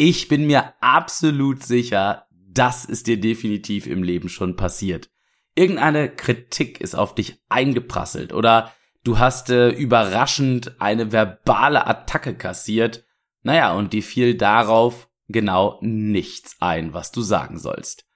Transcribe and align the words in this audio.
Ich 0.00 0.28
bin 0.28 0.46
mir 0.46 0.74
absolut 0.80 1.64
sicher, 1.64 2.28
das 2.30 2.84
ist 2.84 3.08
dir 3.08 3.18
definitiv 3.18 3.88
im 3.88 4.04
Leben 4.04 4.28
schon 4.28 4.54
passiert. 4.54 5.10
Irgendeine 5.56 6.08
Kritik 6.08 6.80
ist 6.80 6.94
auf 6.94 7.16
dich 7.16 7.42
eingeprasselt 7.48 8.32
oder 8.32 8.72
du 9.02 9.18
hast 9.18 9.50
äh, 9.50 9.70
überraschend 9.70 10.80
eine 10.80 11.10
verbale 11.10 11.84
Attacke 11.88 12.36
kassiert. 12.36 13.06
Naja, 13.42 13.72
und 13.72 13.92
die 13.92 14.02
fiel 14.02 14.36
darauf 14.36 15.10
genau 15.26 15.80
nichts 15.80 16.58
ein, 16.60 16.94
was 16.94 17.10
du 17.10 17.20
sagen 17.20 17.58
sollst. 17.58 18.06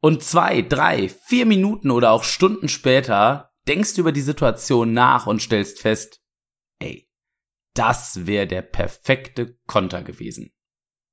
Und 0.00 0.24
zwei, 0.24 0.62
drei, 0.62 1.08
vier 1.08 1.46
Minuten 1.46 1.92
oder 1.92 2.10
auch 2.10 2.24
Stunden 2.24 2.68
später 2.68 3.52
denkst 3.68 3.94
du 3.94 4.00
über 4.00 4.10
die 4.10 4.22
Situation 4.22 4.92
nach 4.92 5.28
und 5.28 5.40
stellst 5.40 5.80
fest, 5.80 6.20
ey, 6.80 7.08
das 7.74 8.26
wäre 8.26 8.48
der 8.48 8.62
perfekte 8.62 9.56
Konter 9.68 10.02
gewesen. 10.02 10.50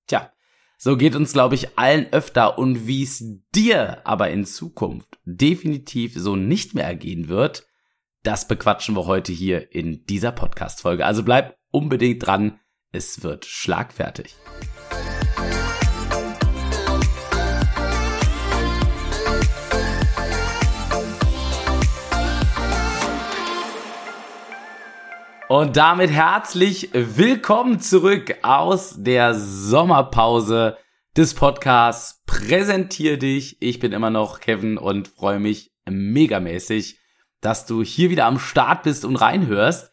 Tja, 0.07 0.31
so 0.77 0.97
geht 0.97 1.15
uns, 1.15 1.33
glaube 1.33 1.55
ich, 1.55 1.77
allen 1.77 2.11
öfter 2.11 2.57
und 2.57 2.87
wie 2.87 3.03
es 3.03 3.23
dir 3.55 4.05
aber 4.05 4.31
in 4.31 4.45
Zukunft 4.45 5.17
definitiv 5.23 6.13
so 6.15 6.35
nicht 6.35 6.75
mehr 6.75 6.85
ergehen 6.85 7.29
wird, 7.29 7.67
das 8.23 8.47
bequatschen 8.47 8.95
wir 8.95 9.05
heute 9.05 9.31
hier 9.31 9.73
in 9.73 10.05
dieser 10.05 10.31
Podcast-Folge. 10.31 11.05
Also 11.05 11.23
bleib 11.23 11.57
unbedingt 11.71 12.25
dran, 12.25 12.59
es 12.91 13.23
wird 13.23 13.45
schlagfertig. 13.45 14.35
Und 25.55 25.77
damit 25.77 26.09
herzlich 26.09 26.89
willkommen 26.93 27.79
zurück 27.79 28.37
aus 28.41 28.95
der 28.97 29.35
Sommerpause 29.35 30.77
des 31.15 31.35
Podcasts. 31.35 32.23
Präsentier 32.25 33.19
dich. 33.19 33.61
Ich 33.61 33.77
bin 33.77 33.91
immer 33.91 34.09
noch 34.09 34.39
Kevin 34.39 34.79
und 34.79 35.09
freue 35.09 35.39
mich 35.39 35.71
megamäßig, 35.87 36.97
dass 37.39 37.67
du 37.67 37.83
hier 37.83 38.09
wieder 38.09 38.25
am 38.25 38.39
Start 38.39 38.81
bist 38.81 39.05
und 39.05 39.15
reinhörst. 39.15 39.91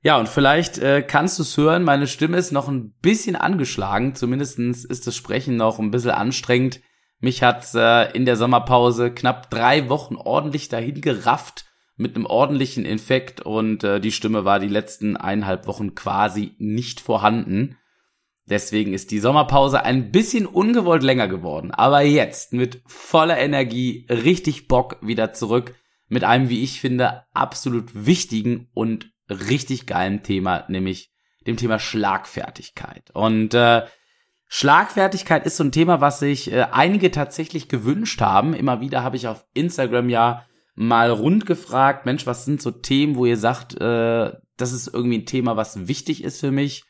Ja, 0.00 0.16
und 0.16 0.30
vielleicht 0.30 0.78
äh, 0.78 1.02
kannst 1.02 1.38
du 1.38 1.42
es 1.42 1.54
hören, 1.58 1.84
meine 1.84 2.06
Stimme 2.06 2.38
ist 2.38 2.52
noch 2.52 2.68
ein 2.68 2.94
bisschen 3.02 3.36
angeschlagen. 3.36 4.14
Zumindestens 4.14 4.86
ist 4.86 5.06
das 5.06 5.14
Sprechen 5.14 5.56
noch 5.56 5.78
ein 5.78 5.90
bisschen 5.90 6.12
anstrengend. 6.12 6.80
Mich 7.18 7.42
hat 7.42 7.66
äh, 7.74 8.10
in 8.12 8.24
der 8.24 8.36
Sommerpause 8.38 9.12
knapp 9.12 9.50
drei 9.50 9.90
Wochen 9.90 10.16
ordentlich 10.16 10.70
dahin 10.70 11.02
gerafft 11.02 11.65
mit 11.96 12.14
einem 12.14 12.26
ordentlichen 12.26 12.84
Infekt 12.84 13.40
und 13.40 13.82
äh, 13.82 14.00
die 14.00 14.12
Stimme 14.12 14.44
war 14.44 14.58
die 14.58 14.68
letzten 14.68 15.16
eineinhalb 15.16 15.66
Wochen 15.66 15.94
quasi 15.94 16.54
nicht 16.58 17.00
vorhanden. 17.00 17.76
Deswegen 18.48 18.92
ist 18.92 19.10
die 19.10 19.18
Sommerpause 19.18 19.84
ein 19.84 20.12
bisschen 20.12 20.46
ungewollt 20.46 21.02
länger 21.02 21.26
geworden. 21.26 21.72
Aber 21.72 22.02
jetzt 22.02 22.52
mit 22.52 22.80
voller 22.86 23.38
Energie, 23.38 24.06
richtig 24.08 24.68
Bock 24.68 24.98
wieder 25.00 25.32
zurück 25.32 25.74
mit 26.08 26.22
einem, 26.22 26.48
wie 26.48 26.62
ich 26.62 26.80
finde, 26.80 27.24
absolut 27.32 28.06
wichtigen 28.06 28.68
und 28.72 29.10
richtig 29.28 29.86
geilen 29.86 30.22
Thema, 30.22 30.64
nämlich 30.68 31.12
dem 31.46 31.56
Thema 31.56 31.78
Schlagfertigkeit. 31.78 33.10
Und 33.12 33.54
äh, 33.54 33.82
Schlagfertigkeit 34.46 35.44
ist 35.46 35.56
so 35.56 35.64
ein 35.64 35.72
Thema, 35.72 36.00
was 36.00 36.20
sich 36.20 36.52
äh, 36.52 36.66
einige 36.70 37.10
tatsächlich 37.10 37.68
gewünscht 37.68 38.20
haben. 38.20 38.54
Immer 38.54 38.80
wieder 38.80 39.02
habe 39.02 39.16
ich 39.16 39.26
auf 39.26 39.44
Instagram 39.54 40.08
ja 40.08 40.46
mal 40.76 41.10
rund 41.10 41.46
gefragt, 41.46 42.06
Mensch, 42.06 42.26
was 42.26 42.44
sind 42.44 42.62
so 42.62 42.70
Themen, 42.70 43.16
wo 43.16 43.26
ihr 43.26 43.38
sagt, 43.38 43.80
äh, 43.80 44.32
das 44.56 44.72
ist 44.72 44.86
irgendwie 44.92 45.18
ein 45.18 45.26
Thema, 45.26 45.56
was 45.56 45.88
wichtig 45.88 46.22
ist 46.22 46.40
für 46.40 46.52
mich, 46.52 46.84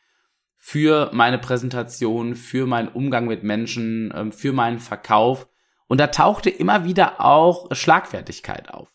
für 0.57 1.11
meine 1.13 1.39
Präsentation, 1.39 2.35
für 2.35 2.67
meinen 2.67 2.89
Umgang 2.89 3.27
mit 3.27 3.45
Menschen, 3.45 4.11
äh, 4.11 4.33
für 4.33 4.53
meinen 4.53 4.81
Verkauf. 4.81 5.49
Und 5.87 5.99
da 5.99 6.09
tauchte 6.09 6.51
immer 6.51 6.85
wieder 6.85 7.21
auch 7.21 7.69
Schlagfertigkeit 7.71 8.69
auf. 8.69 8.93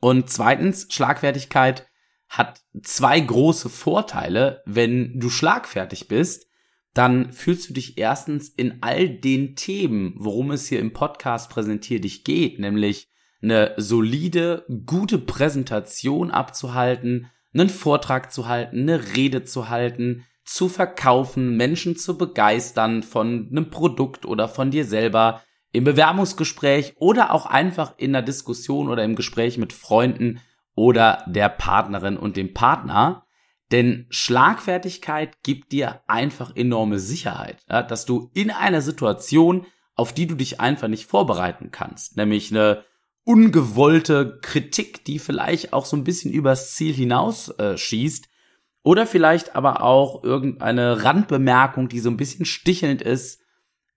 Und 0.00 0.30
zweitens, 0.30 0.88
Schlagfertigkeit 0.90 1.86
hat 2.28 2.62
zwei 2.82 3.20
große 3.20 3.68
Vorteile. 3.68 4.62
Wenn 4.64 5.20
du 5.20 5.28
schlagfertig 5.28 6.08
bist, 6.08 6.46
dann 6.94 7.30
fühlst 7.32 7.68
du 7.68 7.74
dich 7.74 7.98
erstens 7.98 8.48
in 8.48 8.82
all 8.82 9.08
den 9.08 9.54
Themen, 9.54 10.14
worum 10.16 10.50
es 10.50 10.66
hier 10.66 10.80
im 10.80 10.94
Podcast 10.94 11.50
präsentiert 11.50 12.04
dich 12.04 12.24
geht, 12.24 12.58
nämlich 12.58 13.11
eine 13.42 13.74
solide, 13.76 14.64
gute 14.86 15.18
Präsentation 15.18 16.30
abzuhalten, 16.30 17.30
einen 17.52 17.68
Vortrag 17.68 18.32
zu 18.32 18.48
halten, 18.48 18.80
eine 18.80 19.16
Rede 19.16 19.44
zu 19.44 19.68
halten, 19.68 20.24
zu 20.44 20.68
verkaufen, 20.68 21.56
Menschen 21.56 21.96
zu 21.96 22.18
begeistern 22.18 23.02
von 23.02 23.48
einem 23.50 23.70
Produkt 23.70 24.26
oder 24.26 24.48
von 24.48 24.70
dir 24.70 24.84
selber, 24.84 25.42
im 25.72 25.84
Bewerbungsgespräch 25.84 26.94
oder 26.98 27.32
auch 27.32 27.46
einfach 27.46 27.94
in 27.96 28.12
der 28.12 28.22
Diskussion 28.22 28.88
oder 28.88 29.04
im 29.04 29.16
Gespräch 29.16 29.56
mit 29.56 29.72
Freunden 29.72 30.40
oder 30.74 31.24
der 31.26 31.48
Partnerin 31.48 32.16
und 32.16 32.36
dem 32.36 32.52
Partner. 32.52 33.26
Denn 33.70 34.06
Schlagfertigkeit 34.10 35.42
gibt 35.42 35.72
dir 35.72 36.02
einfach 36.06 36.54
enorme 36.54 36.98
Sicherheit, 36.98 37.64
ja, 37.70 37.82
dass 37.82 38.04
du 38.04 38.30
in 38.34 38.50
einer 38.50 38.82
Situation, 38.82 39.66
auf 39.94 40.12
die 40.12 40.26
du 40.26 40.34
dich 40.34 40.60
einfach 40.60 40.88
nicht 40.88 41.06
vorbereiten 41.06 41.70
kannst, 41.70 42.18
nämlich 42.18 42.50
eine 42.50 42.84
ungewollte 43.24 44.38
Kritik, 44.42 45.04
die 45.04 45.18
vielleicht 45.18 45.72
auch 45.72 45.84
so 45.84 45.96
ein 45.96 46.04
bisschen 46.04 46.32
übers 46.32 46.74
Ziel 46.74 46.92
hinaus 46.92 47.48
äh, 47.58 47.76
schießt. 47.76 48.28
Oder 48.84 49.06
vielleicht 49.06 49.54
aber 49.54 49.82
auch 49.82 50.24
irgendeine 50.24 51.04
Randbemerkung, 51.04 51.88
die 51.88 52.00
so 52.00 52.10
ein 52.10 52.16
bisschen 52.16 52.44
stichelnd 52.44 53.00
ist, 53.00 53.40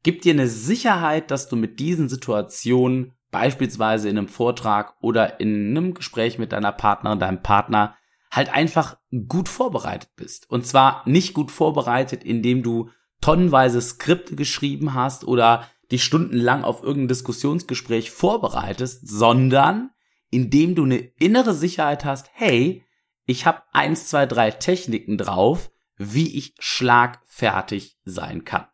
gibt 0.03 0.25
dir 0.25 0.33
eine 0.33 0.47
Sicherheit, 0.47 1.31
dass 1.31 1.49
du 1.49 1.55
mit 1.55 1.79
diesen 1.79 2.07
Situationen, 2.07 3.13
beispielsweise 3.31 4.07
in 4.07 4.17
einem 4.17 4.27
Vortrag 4.27 4.93
oder 5.01 5.39
in 5.39 5.75
einem 5.75 5.95
Gespräch 5.95 6.37
mit 6.37 6.51
deiner 6.51 6.71
Partnerin, 6.71 7.19
deinem 7.19 7.41
Partner, 7.41 7.95
halt 8.31 8.53
einfach 8.53 8.97
gut 9.27 9.49
vorbereitet 9.49 10.11
bist. 10.15 10.49
Und 10.49 10.67
zwar 10.67 11.01
nicht 11.05 11.33
gut 11.33 11.51
vorbereitet, 11.51 12.23
indem 12.23 12.61
du 12.61 12.89
tonnenweise 13.21 13.81
Skripte 13.81 14.35
geschrieben 14.35 14.93
hast 14.93 15.25
oder 15.25 15.67
dich 15.91 16.03
stundenlang 16.03 16.63
auf 16.63 16.83
irgendein 16.83 17.09
Diskussionsgespräch 17.09 18.11
vorbereitest, 18.11 19.07
sondern 19.07 19.91
indem 20.29 20.75
du 20.75 20.83
eine 20.83 20.97
innere 20.97 21.53
Sicherheit 21.53 22.05
hast, 22.05 22.29
hey, 22.33 22.83
ich 23.25 23.45
habe 23.45 23.63
eins, 23.71 24.07
zwei, 24.09 24.25
drei 24.25 24.51
Techniken 24.51 25.17
drauf, 25.17 25.71
wie 25.97 26.37
ich 26.37 26.55
schlagfertig 26.59 27.97
sein 28.03 28.43
kann. 28.43 28.67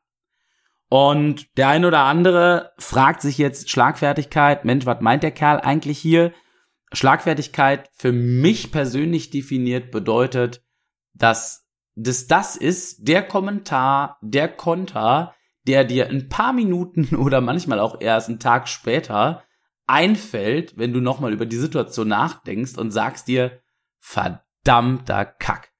Und 0.89 1.55
der 1.57 1.69
ein 1.69 1.85
oder 1.85 1.99
andere 1.99 2.73
fragt 2.77 3.21
sich 3.21 3.37
jetzt 3.37 3.69
Schlagfertigkeit, 3.69 4.65
Mensch, 4.65 4.85
was 4.85 4.99
meint 4.99 5.23
der 5.23 5.31
Kerl 5.31 5.61
eigentlich 5.61 5.99
hier? 5.99 6.33
Schlagfertigkeit 6.91 7.89
für 7.93 8.11
mich 8.11 8.71
persönlich 8.71 9.29
definiert 9.29 9.91
bedeutet, 9.91 10.63
dass 11.13 11.65
das 11.95 12.27
das 12.27 12.55
ist, 12.55 13.07
der 13.07 13.23
Kommentar, 13.23 14.17
der 14.21 14.49
Konter, 14.49 15.33
der 15.67 15.83
dir 15.83 16.09
ein 16.09 16.29
paar 16.29 16.53
Minuten 16.53 17.15
oder 17.15 17.41
manchmal 17.41 17.79
auch 17.79 17.99
erst 17.99 18.29
einen 18.29 18.39
Tag 18.39 18.67
später 18.67 19.43
einfällt, 19.87 20.77
wenn 20.77 20.93
du 20.93 21.01
nochmal 21.01 21.33
über 21.33 21.45
die 21.45 21.57
Situation 21.57 22.07
nachdenkst 22.07 22.77
und 22.77 22.91
sagst 22.91 23.27
dir, 23.27 23.59
verdammter 23.99 25.25
Kack. 25.25 25.71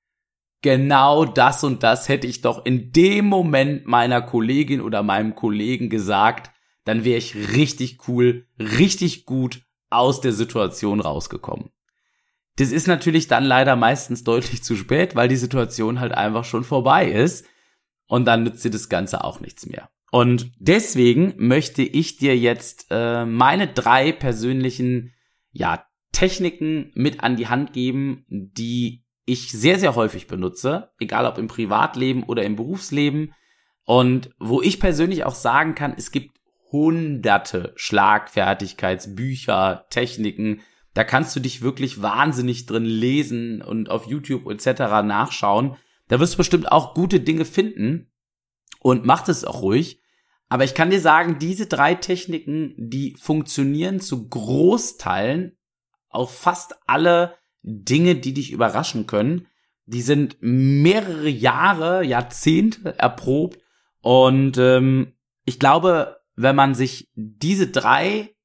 Genau 0.62 1.26
das 1.26 1.64
und 1.64 1.82
das 1.82 2.08
hätte 2.08 2.28
ich 2.28 2.42
doch 2.42 2.66
in 2.66 2.92
dem 2.92 3.26
Moment 3.26 3.88
meiner 3.88 4.22
Kollegin 4.22 4.82
oder 4.82 5.02
meinem 5.02 5.34
Kollegen 5.36 5.90
gesagt, 5.90 6.52
dann 6.84 7.04
wäre 7.04 7.18
ich 7.18 7.36
richtig 7.56 8.08
cool, 8.08 8.48
richtig 8.60 9.26
gut 9.26 9.62
aus 9.90 10.22
der 10.22 10.34
Situation 10.34 11.00
rausgekommen. 11.00 11.72
Das 12.58 12.72
ist 12.72 12.88
natürlich 12.88 13.28
dann 13.28 13.44
leider 13.44 13.76
meistens 13.76 14.24
deutlich 14.24 14.64
zu 14.64 14.76
spät, 14.76 15.16
weil 15.16 15.28
die 15.28 15.36
Situation 15.36 16.00
halt 16.00 16.14
einfach 16.14 16.44
schon 16.44 16.64
vorbei 16.64 17.10
ist 17.10 17.46
und 18.12 18.26
dann 18.26 18.44
nützt 18.44 18.64
dir 18.66 18.70
das 18.70 18.90
Ganze 18.90 19.24
auch 19.24 19.40
nichts 19.40 19.66
mehr. 19.66 19.90
Und 20.12 20.52
deswegen 20.60 21.34
möchte 21.38 21.82
ich 21.82 22.18
dir 22.18 22.38
jetzt 22.38 22.88
äh, 22.90 23.26
meine 23.26 23.70
drei 23.70 24.12
persönlichen 24.12 25.14
ja, 25.54 25.86
Techniken 26.12 26.92
mit 26.94 27.24
an 27.24 27.38
die 27.38 27.48
Hand 27.48 27.72
geben, 27.72 28.26
die 28.28 29.06
ich 29.24 29.54
sehr, 29.54 29.80
sehr 29.80 29.96
häufig 29.96 30.28
benutze, 30.28 30.92
egal 31.00 31.26
ob 31.26 31.38
im 31.38 31.48
Privatleben 31.48 32.24
oder 32.24 32.44
im 32.44 32.58
Berufsleben. 32.58 33.34
Und 33.86 34.32
wo 34.40 34.62
ich 34.62 34.82
persönlich 34.82 35.24
auch 35.24 35.36
sagen 35.36 35.74
kann, 35.74 35.94
es 35.98 36.12
gibt 36.12 36.36
hunderte 36.70 37.72
Schlagfertigkeitsbücher, 37.78 39.86
Techniken. 39.90 40.60
Da 40.94 41.06
kannst 41.06 41.34
du 41.34 41.40
dich 41.40 41.62
wirklich 41.62 42.02
wahnsinnig 42.02 42.66
drin 42.66 42.84
lesen 42.84 43.62
und 43.62 43.90
auf 43.90 44.06
YouTube 44.06 44.52
etc. 44.52 44.82
nachschauen. 45.06 45.78
Da 46.12 46.20
wirst 46.20 46.34
du 46.34 46.40
bestimmt 46.40 46.70
auch 46.70 46.94
gute 46.94 47.22
Dinge 47.22 47.46
finden 47.46 48.12
und 48.82 49.06
mach 49.06 49.26
es 49.30 49.46
auch 49.46 49.62
ruhig. 49.62 50.02
Aber 50.50 50.66
ich 50.66 50.74
kann 50.74 50.90
dir 50.90 51.00
sagen, 51.00 51.40
diese 51.40 51.68
drei 51.68 51.96
Techniken, 51.96 52.74
die 52.78 53.16
funktionieren 53.18 54.02
zu 54.02 54.28
Großteilen 54.28 55.58
auf 56.10 56.38
fast 56.38 56.76
alle 56.86 57.38
Dinge, 57.62 58.16
die 58.16 58.34
dich 58.34 58.52
überraschen 58.52 59.08
können. 59.08 59.48
Die 59.86 60.02
sind 60.02 60.36
mehrere 60.42 61.30
Jahre, 61.30 62.04
Jahrzehnte 62.04 63.00
erprobt 63.00 63.60
Und 64.02 64.58
ähm, 64.58 65.14
ich 65.46 65.60
glaube, 65.60 66.18
wenn 66.36 66.58
man 66.58 66.76
sich 66.76 67.10
diese 67.16 67.68
drei 67.68 68.36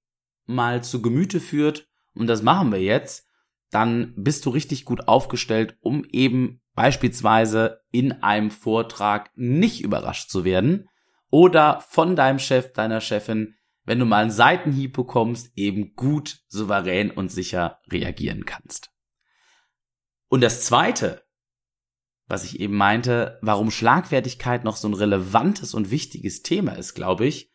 mal 0.45 0.85
zu 0.85 1.03
Gemüte 1.03 1.41
führt, 1.41 1.89
und 2.15 2.29
das 2.29 2.43
machen 2.43 2.71
wir 2.71 2.81
jetzt, 2.81 3.29
dann 3.73 4.15
bist 4.17 4.47
du 4.47 4.51
richtig 4.51 4.85
gut 4.85 5.09
aufgestellt, 5.09 5.77
um 5.81 6.05
eben 6.05 6.61
beispielsweise 6.77 7.81
in 7.91 8.23
einem 8.23 8.53
Vortrag 8.53 9.31
nicht 9.35 9.83
überrascht 9.83 10.31
zu 10.31 10.45
werden 10.45 10.89
oder 11.31 11.81
von 11.81 12.15
deinem 12.15 12.39
Chef, 12.39 12.73
deiner 12.73 13.01
Chefin, 13.01 13.57
wenn 13.85 13.99
du 13.99 14.05
mal 14.05 14.23
einen 14.23 14.31
Seitenhieb 14.31 14.93
bekommst, 14.93 15.51
eben 15.57 15.95
gut, 15.95 16.41
souverän 16.49 17.11
und 17.11 17.33
sicher 17.33 17.81
reagieren 17.91 18.45
kannst. 18.45 18.91
Und 20.29 20.43
das 20.43 20.65
zweite, 20.65 21.25
was 22.27 22.45
ich 22.45 22.61
eben 22.61 22.77
meinte, 22.77 23.39
warum 23.43 23.71
Schlagfertigkeit 23.71 24.65
noch 24.65 24.77
so 24.77 24.89
ein 24.89 24.95
relevantes 24.95 25.73
und 25.73 25.91
wichtiges 25.91 26.43
Thema 26.43 26.73
ist, 26.73 26.95
glaube 26.95 27.27
ich, 27.27 27.53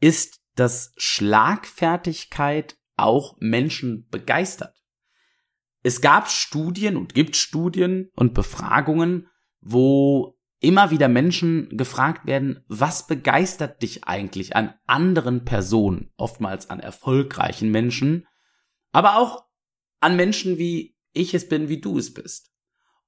ist, 0.00 0.40
dass 0.54 0.92
Schlagfertigkeit 0.96 2.78
auch 2.96 3.36
Menschen 3.38 4.08
begeistert. 4.08 4.75
Es 5.86 6.00
gab 6.00 6.28
Studien 6.28 6.96
und 6.96 7.14
gibt 7.14 7.36
Studien 7.36 8.10
und 8.16 8.34
Befragungen, 8.34 9.28
wo 9.60 10.36
immer 10.58 10.90
wieder 10.90 11.06
Menschen 11.06 11.68
gefragt 11.76 12.26
werden, 12.26 12.64
was 12.66 13.06
begeistert 13.06 13.80
dich 13.82 14.02
eigentlich 14.02 14.56
an 14.56 14.74
anderen 14.88 15.44
Personen, 15.44 16.10
oftmals 16.16 16.70
an 16.70 16.80
erfolgreichen 16.80 17.70
Menschen, 17.70 18.26
aber 18.90 19.16
auch 19.16 19.44
an 20.00 20.16
Menschen 20.16 20.58
wie 20.58 20.96
ich 21.12 21.34
es 21.34 21.48
bin, 21.48 21.68
wie 21.68 21.80
du 21.80 21.98
es 21.98 22.12
bist. 22.12 22.50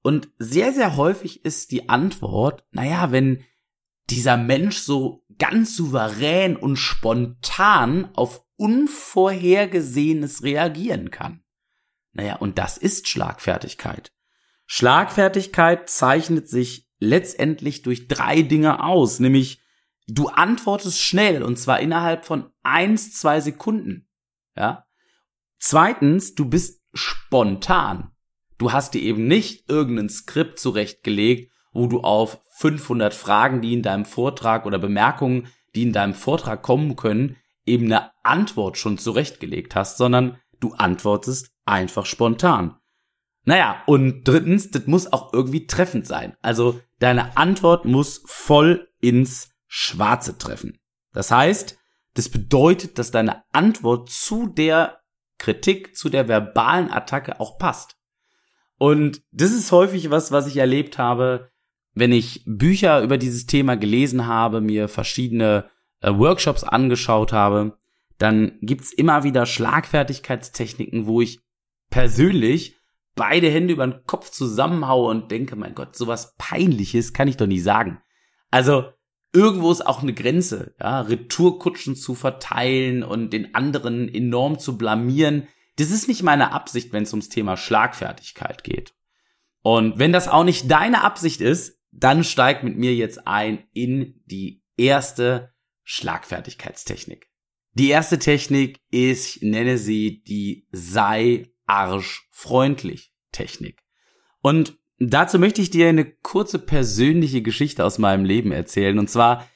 Und 0.02 0.28
sehr, 0.38 0.72
sehr 0.72 0.96
häufig 0.96 1.44
ist 1.44 1.72
die 1.72 1.88
Antwort, 1.88 2.64
naja, 2.70 3.10
wenn 3.10 3.42
dieser 4.08 4.36
Mensch 4.36 4.78
so 4.78 5.24
ganz 5.36 5.74
souverän 5.74 6.54
und 6.54 6.76
spontan 6.76 8.08
auf 8.14 8.46
Unvorhergesehenes 8.54 10.44
reagieren 10.44 11.10
kann. 11.10 11.42
Naja, 12.18 12.34
und 12.34 12.58
das 12.58 12.78
ist 12.78 13.06
Schlagfertigkeit. 13.06 14.10
Schlagfertigkeit 14.66 15.88
zeichnet 15.88 16.48
sich 16.48 16.88
letztendlich 16.98 17.82
durch 17.82 18.08
drei 18.08 18.42
Dinge 18.42 18.82
aus, 18.82 19.20
nämlich 19.20 19.60
du 20.08 20.26
antwortest 20.26 21.00
schnell 21.00 21.44
und 21.44 21.60
zwar 21.60 21.78
innerhalb 21.78 22.24
von 22.24 22.50
eins, 22.64 23.12
zwei 23.12 23.40
Sekunden. 23.40 24.08
Ja. 24.56 24.84
Zweitens, 25.60 26.34
du 26.34 26.46
bist 26.46 26.82
spontan. 26.92 28.10
Du 28.58 28.72
hast 28.72 28.94
dir 28.94 29.02
eben 29.02 29.28
nicht 29.28 29.70
irgendein 29.70 30.08
Skript 30.08 30.58
zurechtgelegt, 30.58 31.52
wo 31.72 31.86
du 31.86 32.00
auf 32.00 32.40
500 32.56 33.14
Fragen, 33.14 33.62
die 33.62 33.74
in 33.74 33.84
deinem 33.84 34.04
Vortrag 34.04 34.66
oder 34.66 34.80
Bemerkungen, 34.80 35.46
die 35.76 35.82
in 35.82 35.92
deinem 35.92 36.14
Vortrag 36.14 36.62
kommen 36.62 36.96
können, 36.96 37.36
eben 37.64 37.84
eine 37.84 38.10
Antwort 38.24 38.76
schon 38.76 38.98
zurechtgelegt 38.98 39.76
hast, 39.76 39.98
sondern 39.98 40.40
du 40.58 40.72
antwortest 40.72 41.52
einfach 41.68 42.06
spontan. 42.06 42.76
Naja, 43.44 43.82
und 43.86 44.24
drittens, 44.24 44.70
das 44.70 44.86
muss 44.86 45.12
auch 45.12 45.32
irgendwie 45.32 45.66
treffend 45.66 46.06
sein. 46.06 46.36
Also 46.42 46.80
deine 46.98 47.36
Antwort 47.36 47.84
muss 47.84 48.22
voll 48.26 48.88
ins 49.00 49.50
Schwarze 49.66 50.36
treffen. 50.36 50.78
Das 51.12 51.30
heißt, 51.30 51.78
das 52.14 52.28
bedeutet, 52.28 52.98
dass 52.98 53.10
deine 53.10 53.44
Antwort 53.52 54.10
zu 54.10 54.48
der 54.48 55.00
Kritik, 55.38 55.96
zu 55.96 56.08
der 56.08 56.28
verbalen 56.28 56.90
Attacke 56.90 57.40
auch 57.40 57.58
passt. 57.58 57.96
Und 58.76 59.22
das 59.32 59.52
ist 59.52 59.72
häufig 59.72 60.10
was, 60.10 60.30
was 60.32 60.46
ich 60.46 60.56
erlebt 60.56 60.98
habe, 60.98 61.50
wenn 61.94 62.12
ich 62.12 62.44
Bücher 62.46 63.02
über 63.02 63.18
dieses 63.18 63.46
Thema 63.46 63.76
gelesen 63.76 64.26
habe, 64.26 64.60
mir 64.60 64.88
verschiedene 64.88 65.68
äh, 66.00 66.12
Workshops 66.12 66.64
angeschaut 66.64 67.32
habe, 67.32 67.76
dann 68.18 68.58
gibt's 68.60 68.92
immer 68.92 69.24
wieder 69.24 69.46
Schlagfertigkeitstechniken, 69.46 71.06
wo 71.06 71.20
ich 71.20 71.40
persönlich 71.90 72.76
beide 73.14 73.50
Hände 73.50 73.72
über 73.72 73.86
den 73.86 74.04
Kopf 74.04 74.30
zusammenhaue 74.30 75.10
und 75.10 75.30
denke, 75.30 75.56
mein 75.56 75.74
Gott, 75.74 75.96
sowas 75.96 76.34
peinliches 76.38 77.12
kann 77.12 77.28
ich 77.28 77.36
doch 77.36 77.46
nie 77.46 77.60
sagen. 77.60 78.00
Also 78.50 78.84
irgendwo 79.32 79.70
ist 79.70 79.86
auch 79.86 80.02
eine 80.02 80.14
Grenze, 80.14 80.74
ja, 80.80 81.00
Retourkutschen 81.00 81.96
zu 81.96 82.14
verteilen 82.14 83.02
und 83.02 83.32
den 83.32 83.54
anderen 83.54 84.12
enorm 84.12 84.58
zu 84.58 84.78
blamieren. 84.78 85.48
Das 85.76 85.90
ist 85.90 86.08
nicht 86.08 86.22
meine 86.22 86.52
Absicht, 86.52 86.92
wenn 86.92 87.02
es 87.02 87.12
ums 87.12 87.28
Thema 87.28 87.56
Schlagfertigkeit 87.56 88.64
geht. 88.64 88.94
Und 89.62 89.98
wenn 89.98 90.12
das 90.12 90.28
auch 90.28 90.44
nicht 90.44 90.70
deine 90.70 91.02
Absicht 91.02 91.40
ist, 91.40 91.78
dann 91.90 92.24
steig 92.24 92.62
mit 92.62 92.76
mir 92.76 92.94
jetzt 92.94 93.26
ein 93.26 93.64
in 93.72 94.22
die 94.26 94.62
erste 94.76 95.52
Schlagfertigkeitstechnik. 95.84 97.28
Die 97.72 97.88
erste 97.88 98.18
Technik 98.18 98.80
ist, 98.90 99.36
ich 99.36 99.42
nenne 99.42 99.78
sie 99.78 100.22
die 100.22 100.66
sei 100.70 101.50
arschfreundlich 101.68 103.12
Technik. 103.30 103.82
Und 104.42 104.76
dazu 104.98 105.38
möchte 105.38 105.62
ich 105.62 105.70
dir 105.70 105.88
eine 105.88 106.04
kurze 106.04 106.58
persönliche 106.58 107.42
Geschichte 107.42 107.84
aus 107.84 107.98
meinem 107.98 108.24
Leben 108.24 108.50
erzählen. 108.50 108.98
Und 108.98 109.08
zwar 109.08 109.46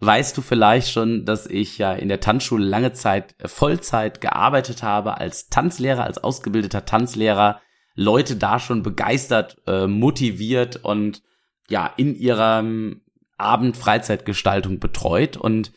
weißt 0.00 0.36
du 0.36 0.42
vielleicht 0.42 0.92
schon, 0.92 1.24
dass 1.24 1.46
ich 1.46 1.78
ja 1.78 1.92
in 1.92 2.08
der 2.08 2.20
Tanzschule 2.20 2.64
lange 2.64 2.92
Zeit 2.92 3.34
äh, 3.38 3.48
Vollzeit 3.48 4.20
gearbeitet 4.20 4.82
habe 4.82 5.18
als 5.18 5.48
Tanzlehrer, 5.48 6.04
als 6.04 6.18
ausgebildeter 6.18 6.84
Tanzlehrer, 6.84 7.60
Leute 7.94 8.36
da 8.36 8.58
schon 8.58 8.82
begeistert, 8.82 9.58
äh, 9.66 9.86
motiviert 9.86 10.76
und 10.82 11.22
ja, 11.68 11.92
in 11.96 12.14
ihrer 12.14 12.64
Abendfreizeitgestaltung 13.38 14.78
betreut 14.78 15.36
und 15.36 15.72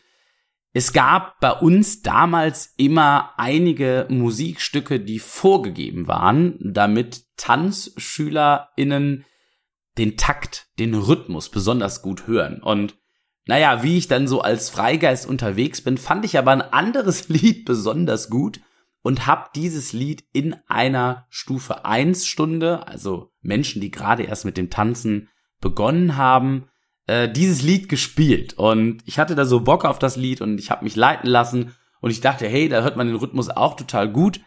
es 0.76 0.92
gab 0.92 1.40
bei 1.40 1.52
uns 1.52 2.02
damals 2.02 2.74
immer 2.76 3.30
einige 3.38 4.06
Musikstücke, 4.10 5.00
die 5.00 5.20
vorgegeben 5.20 6.06
waren, 6.06 6.58
damit 6.60 7.24
TanzschülerInnen 7.38 9.24
den 9.96 10.18
Takt, 10.18 10.66
den 10.78 10.92
Rhythmus 10.92 11.48
besonders 11.48 12.02
gut 12.02 12.26
hören. 12.26 12.62
Und 12.62 12.94
naja, 13.46 13.82
wie 13.84 13.96
ich 13.96 14.06
dann 14.06 14.28
so 14.28 14.42
als 14.42 14.68
Freigeist 14.68 15.26
unterwegs 15.26 15.80
bin, 15.80 15.96
fand 15.96 16.26
ich 16.26 16.36
aber 16.36 16.50
ein 16.50 16.60
anderes 16.60 17.28
Lied 17.30 17.64
besonders 17.64 18.28
gut 18.28 18.60
und 19.00 19.26
habe 19.26 19.48
dieses 19.54 19.94
Lied 19.94 20.24
in 20.34 20.56
einer 20.68 21.24
Stufe 21.30 21.86
1 21.86 22.26
Stunde, 22.26 22.86
also 22.86 23.32
Menschen, 23.40 23.80
die 23.80 23.90
gerade 23.90 24.24
erst 24.24 24.44
mit 24.44 24.58
dem 24.58 24.68
Tanzen 24.68 25.30
begonnen 25.58 26.18
haben, 26.18 26.68
äh, 27.06 27.28
dieses 27.28 27.62
Lied 27.62 27.88
gespielt 27.88 28.54
und 28.54 29.02
ich 29.06 29.18
hatte 29.18 29.34
da 29.34 29.44
so 29.44 29.60
Bock 29.60 29.84
auf 29.84 29.98
das 29.98 30.16
Lied 30.16 30.40
und 30.40 30.58
ich 30.58 30.70
habe 30.70 30.84
mich 30.84 30.96
leiten 30.96 31.28
lassen 31.28 31.74
und 32.00 32.10
ich 32.10 32.20
dachte, 32.20 32.48
hey, 32.48 32.68
da 32.68 32.82
hört 32.82 32.96
man 32.96 33.06
den 33.06 33.16
Rhythmus 33.16 33.48
auch 33.48 33.74
total 33.74 34.10
gut. 34.10 34.40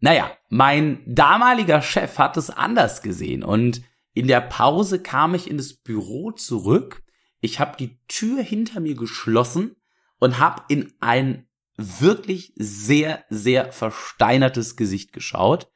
Naja, 0.00 0.30
mein 0.48 1.02
damaliger 1.06 1.82
Chef 1.82 2.18
hat 2.18 2.36
es 2.36 2.50
anders 2.50 3.02
gesehen 3.02 3.42
und 3.42 3.82
in 4.12 4.26
der 4.26 4.40
Pause 4.40 5.00
kam 5.00 5.34
ich 5.34 5.48
in 5.48 5.56
das 5.56 5.74
Büro 5.74 6.32
zurück. 6.32 7.02
Ich 7.40 7.60
habe 7.60 7.76
die 7.78 7.98
Tür 8.08 8.42
hinter 8.42 8.80
mir 8.80 8.94
geschlossen 8.94 9.76
und 10.18 10.38
habe 10.38 10.62
in 10.68 10.92
ein 11.00 11.46
wirklich 11.76 12.52
sehr, 12.56 13.24
sehr 13.30 13.72
versteinertes 13.72 14.76
Gesicht 14.76 15.12
geschaut. 15.12 15.70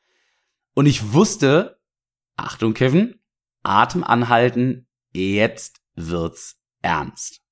Und 0.74 0.86
ich 0.86 1.12
wusste, 1.12 1.78
Achtung, 2.36 2.74
Kevin, 2.74 3.20
Atem 3.62 4.04
anhalten, 4.04 4.86
jetzt 5.12 5.83
wird's 5.94 6.60
ernst. 6.82 7.42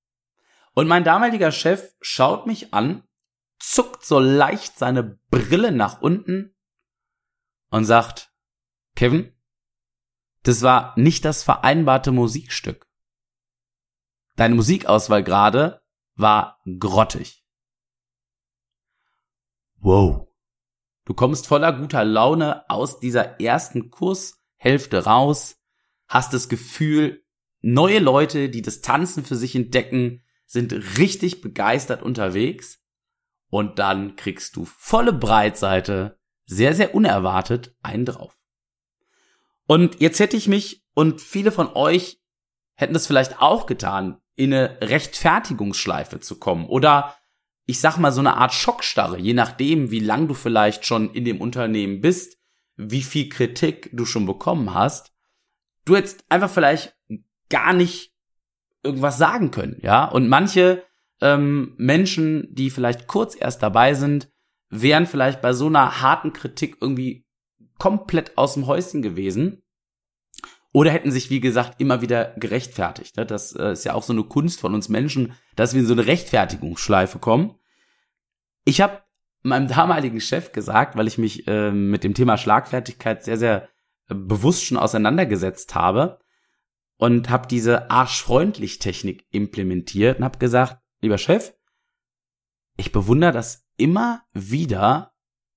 Und 0.75 0.89
mein 0.89 1.05
damaliger 1.05 1.53
Chef 1.53 1.95
schaut 2.01 2.47
mich 2.47 2.73
an, 2.73 3.03
zuckt 3.59 4.05
so 4.05 4.19
leicht 4.19 4.79
seine 4.79 5.19
Brille 5.31 5.73
nach 5.73 6.01
unten 6.01 6.55
und 7.71 7.85
sagt, 7.85 8.33
Kevin, 8.95 9.33
das 10.43 10.63
war 10.63 10.99
nicht 10.99 11.25
das 11.25 11.43
vereinbarte 11.43 12.11
Musikstück. 12.11 12.89
Deine 14.37 14.55
Musikauswahl 14.55 15.23
gerade 15.23 15.83
war 16.15 16.61
grottig. 16.79 17.45
Wow. 19.77 20.29
Du 21.05 21.15
kommst 21.15 21.47
voller 21.47 21.73
guter 21.73 22.05
Laune 22.05 22.69
aus 22.71 23.01
dieser 23.01 23.41
ersten 23.41 23.91
Kurshälfte 23.91 25.05
raus, 25.05 25.61
hast 26.07 26.33
das 26.33 26.49
Gefühl, 26.49 27.22
neue 27.63 28.01
Leute, 28.01 28.49
die 28.49 28.63
das 28.63 28.81
Tanzen 28.81 29.25
für 29.25 29.37
sich 29.37 29.55
entdecken, 29.55 30.23
sind 30.47 30.99
richtig 30.99 31.41
begeistert 31.41 32.03
unterwegs 32.03 32.83
und 33.49 33.79
dann 33.79 34.17
kriegst 34.17 34.57
du 34.57 34.65
volle 34.65 35.13
Breitseite, 35.13 36.19
sehr, 36.45 36.75
sehr 36.75 36.95
unerwartet 36.95 37.75
einen 37.83 38.05
drauf. 38.05 38.37
Und 39.67 40.01
jetzt 40.01 40.21
hätte 40.21 40.37
ich 40.37 40.49
mich 40.49 40.85
und 40.95 41.21
viele 41.21 41.53
von 41.53 41.69
euch 41.69 42.21
hätten 42.75 42.93
das 42.93 43.07
vielleicht 43.07 43.41
auch 43.41 43.67
getan, 43.67 44.19
in 44.35 44.53
eine 44.53 44.79
Rechtfertigungsschleife 44.81 46.21
zu 46.21 46.39
kommen 46.39 46.67
oder 46.67 47.17
ich 47.65 47.81
sag 47.81 47.97
mal 47.97 48.13
so 48.13 48.21
eine 48.21 48.37
Art 48.37 48.53
Schockstarre, 48.53 49.19
je 49.19 49.35
nachdem, 49.35 49.91
wie 49.91 50.01
lang 50.01 50.27
du 50.27 50.35
vielleicht 50.35 50.85
schon 50.85 51.13
in 51.15 51.25
dem 51.25 51.41
Unternehmen 51.41 52.01
bist, 52.01 52.39
wie 52.77 53.03
viel 53.03 53.29
Kritik 53.29 53.91
du 53.93 54.05
schon 54.05 54.27
bekommen 54.27 54.75
hast. 54.75 55.13
Du 55.85 55.97
hättest 55.97 56.25
einfach 56.29 56.51
vielleicht 56.51 56.97
gar 57.53 57.73
nicht 57.73 58.13
irgendwas 58.83 59.19
sagen 59.19 59.53
können, 59.53 59.79
ja. 59.81 60.05
Und 60.07 60.29
manche 60.29 60.83
ähm, 61.21 61.75
Menschen, 61.77 62.49
die 62.51 62.71
vielleicht 62.71 63.07
kurz 63.07 63.37
erst 63.39 63.63
dabei 63.63 63.95
sind, 63.95 64.29
wären 64.71 65.07
vielleicht 65.07 65.41
bei 65.41 65.53
so 65.53 65.67
einer 65.67 66.01
harten 66.01 66.33
Kritik 66.33 66.79
irgendwie 66.81 67.25
komplett 67.79 68.37
aus 68.37 68.55
dem 68.55 68.67
Häuschen 68.67 69.03
gewesen. 69.03 69.63
Oder 70.73 70.91
hätten 70.91 71.11
sich, 71.11 71.29
wie 71.29 71.41
gesagt, 71.41 71.81
immer 71.81 72.01
wieder 72.01 72.35
gerechtfertigt. 72.39 73.19
Ne? 73.19 73.27
Das 73.27 73.55
äh, 73.55 73.73
ist 73.73 73.85
ja 73.85 73.93
auch 73.93 74.03
so 74.03 74.15
eine 74.15 74.25
Kunst 74.25 74.59
von 74.59 74.75
uns 74.75 74.89
Menschen, 74.89 75.35
dass 75.55 75.75
wir 75.75 75.81
in 75.81 75.87
so 75.87 75.93
eine 75.93 76.07
Rechtfertigungsschleife 76.07 77.19
kommen. 77.19 77.55
Ich 78.65 78.81
habe 78.81 79.03
meinem 79.43 79.69
damaligen 79.69 80.21
Chef 80.21 80.53
gesagt, 80.53 80.97
weil 80.97 81.09
ich 81.09 81.19
mich 81.19 81.47
äh, 81.47 81.71
mit 81.71 82.05
dem 82.05 82.15
Thema 82.15 82.39
Schlagfertigkeit 82.39 83.23
sehr, 83.23 83.37
sehr 83.37 83.69
äh, 84.09 84.15
bewusst 84.15 84.65
schon 84.65 84.79
auseinandergesetzt 84.79 85.75
habe 85.75 86.19
und 87.03 87.31
habe 87.31 87.49
diese 87.49 87.91
arschfreundlich 87.91 88.79
Technik 88.79 89.27
implementiert 89.31 90.19
und 90.19 90.25
habe 90.25 90.39
gesagt, 90.39 90.81
lieber 91.01 91.19
Chef, 91.19 91.53
ich 92.77 92.93
bewundere 92.93 93.33
das 93.33 93.67
immer 93.77 94.25
wieder, 94.35 95.13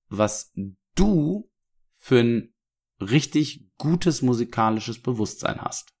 was 0.08 0.52
du 0.96 1.48
für 1.94 2.18
ein 2.18 2.52
richtig 3.00 3.70
gutes 3.78 4.22
musikalisches 4.22 5.00
Bewusstsein 5.00 5.60
hast. 5.60 5.94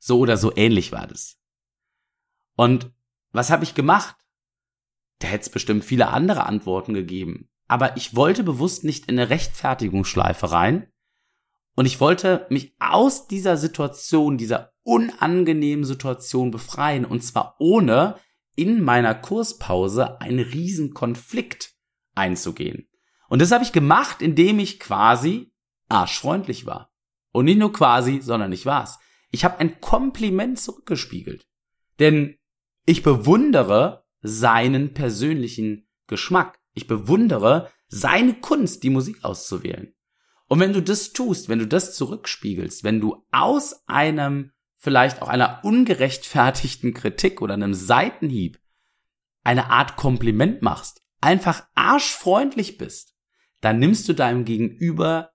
So 0.00 0.18
oder 0.18 0.36
so 0.36 0.52
ähnlich 0.56 0.90
war 0.90 1.06
das. 1.06 1.38
Und 2.56 2.92
was 3.30 3.50
habe 3.50 3.62
ich 3.62 3.76
gemacht? 3.76 4.16
Da 5.20 5.28
hätte 5.28 5.42
es 5.42 5.50
bestimmt 5.50 5.84
viele 5.84 6.08
andere 6.08 6.46
Antworten 6.46 6.94
gegeben. 6.94 7.48
Aber 7.68 7.96
ich 7.96 8.16
wollte 8.16 8.42
bewusst 8.42 8.82
nicht 8.82 9.06
in 9.06 9.20
eine 9.20 9.30
Rechtfertigungsschleife 9.30 10.50
rein. 10.50 10.92
Und 11.74 11.86
ich 11.86 12.00
wollte 12.00 12.46
mich 12.50 12.74
aus 12.78 13.26
dieser 13.26 13.56
Situation, 13.56 14.38
dieser 14.38 14.72
unangenehmen 14.82 15.84
Situation 15.84 16.50
befreien. 16.50 17.04
Und 17.04 17.22
zwar 17.22 17.56
ohne 17.58 18.16
in 18.54 18.82
meiner 18.82 19.14
Kurspause 19.14 20.20
einen 20.20 20.38
riesen 20.38 20.94
Konflikt 20.94 21.74
einzugehen. 22.14 22.88
Und 23.28 23.42
das 23.42 23.50
habe 23.50 23.64
ich 23.64 23.72
gemacht, 23.72 24.22
indem 24.22 24.58
ich 24.60 24.78
quasi 24.78 25.52
arschfreundlich 25.88 26.66
war. 26.66 26.92
Und 27.32 27.46
nicht 27.46 27.58
nur 27.58 27.72
quasi, 27.72 28.20
sondern 28.20 28.52
ich 28.52 28.66
war's. 28.66 28.98
Ich 29.30 29.44
habe 29.44 29.58
ein 29.58 29.80
Kompliment 29.80 30.60
zurückgespiegelt. 30.60 31.48
Denn 31.98 32.36
ich 32.86 33.02
bewundere 33.02 34.04
seinen 34.20 34.94
persönlichen 34.94 35.88
Geschmack. 36.06 36.60
Ich 36.74 36.86
bewundere 36.86 37.70
seine 37.88 38.34
Kunst, 38.34 38.82
die 38.82 38.90
Musik 38.90 39.24
auszuwählen. 39.24 39.94
Und 40.48 40.60
wenn 40.60 40.72
du 40.72 40.82
das 40.82 41.12
tust, 41.12 41.48
wenn 41.48 41.58
du 41.58 41.66
das 41.66 41.94
zurückspiegelst, 41.94 42.84
wenn 42.84 43.00
du 43.00 43.24
aus 43.30 43.82
einem 43.86 44.50
vielleicht 44.76 45.22
auch 45.22 45.28
einer 45.28 45.60
ungerechtfertigten 45.62 46.92
Kritik 46.92 47.40
oder 47.40 47.54
einem 47.54 47.74
Seitenhieb 47.74 48.60
eine 49.42 49.70
Art 49.70 49.96
Kompliment 49.96 50.62
machst, 50.62 51.02
einfach 51.20 51.66
arschfreundlich 51.74 52.76
bist, 52.76 53.14
dann 53.60 53.78
nimmst 53.78 54.08
du 54.08 54.12
deinem 54.12 54.44
Gegenüber 54.44 55.30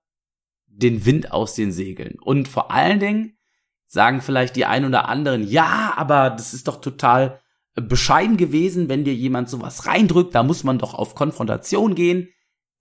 den 0.66 1.04
Wind 1.04 1.32
aus 1.32 1.54
den 1.54 1.72
Segeln. 1.72 2.16
Und 2.20 2.46
vor 2.46 2.70
allen 2.70 3.00
Dingen 3.00 3.38
sagen 3.86 4.20
vielleicht 4.20 4.54
die 4.54 4.66
ein 4.66 4.84
oder 4.84 5.08
anderen, 5.08 5.46
ja, 5.46 5.94
aber 5.96 6.30
das 6.30 6.54
ist 6.54 6.68
doch 6.68 6.80
total 6.80 7.40
bescheiden 7.74 8.36
gewesen, 8.36 8.88
wenn 8.88 9.04
dir 9.04 9.14
jemand 9.14 9.48
sowas 9.48 9.86
reindrückt, 9.86 10.34
da 10.34 10.42
muss 10.42 10.64
man 10.64 10.78
doch 10.78 10.94
auf 10.94 11.14
Konfrontation 11.14 11.94
gehen. 11.94 12.28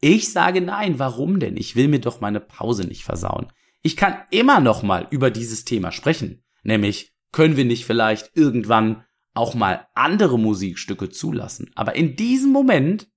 Ich 0.01 0.32
sage 0.32 0.62
nein, 0.62 1.00
warum 1.00 1.39
denn? 1.39 1.58
Ich 1.58 1.75
will 1.75 1.88
mir 1.88 2.00
doch 2.00 2.22
meine 2.22 2.39
Pause 2.39 2.86
nicht 2.86 3.03
versauen. 3.03 3.51
Ich 3.82 3.98
kann 3.98 4.18
immer 4.32 4.60
noch 4.60 4.84
mal 4.84 5.08
über 5.10 5.32
dieses 5.32 5.65
Thema 5.65 5.91
sprechen. 5.91 6.44
Nämlich, 6.63 7.13
können 7.32 7.58
wir 7.58 7.65
nicht 7.65 7.86
vielleicht 7.86 8.36
irgendwann 8.36 9.06
auch 9.34 9.53
mal 9.53 9.88
andere 9.94 10.39
Musikstücke 10.39 11.10
zulassen? 11.10 11.72
Aber 11.75 11.96
in 11.96 12.15
diesem 12.15 12.51
Moment, 12.51 13.08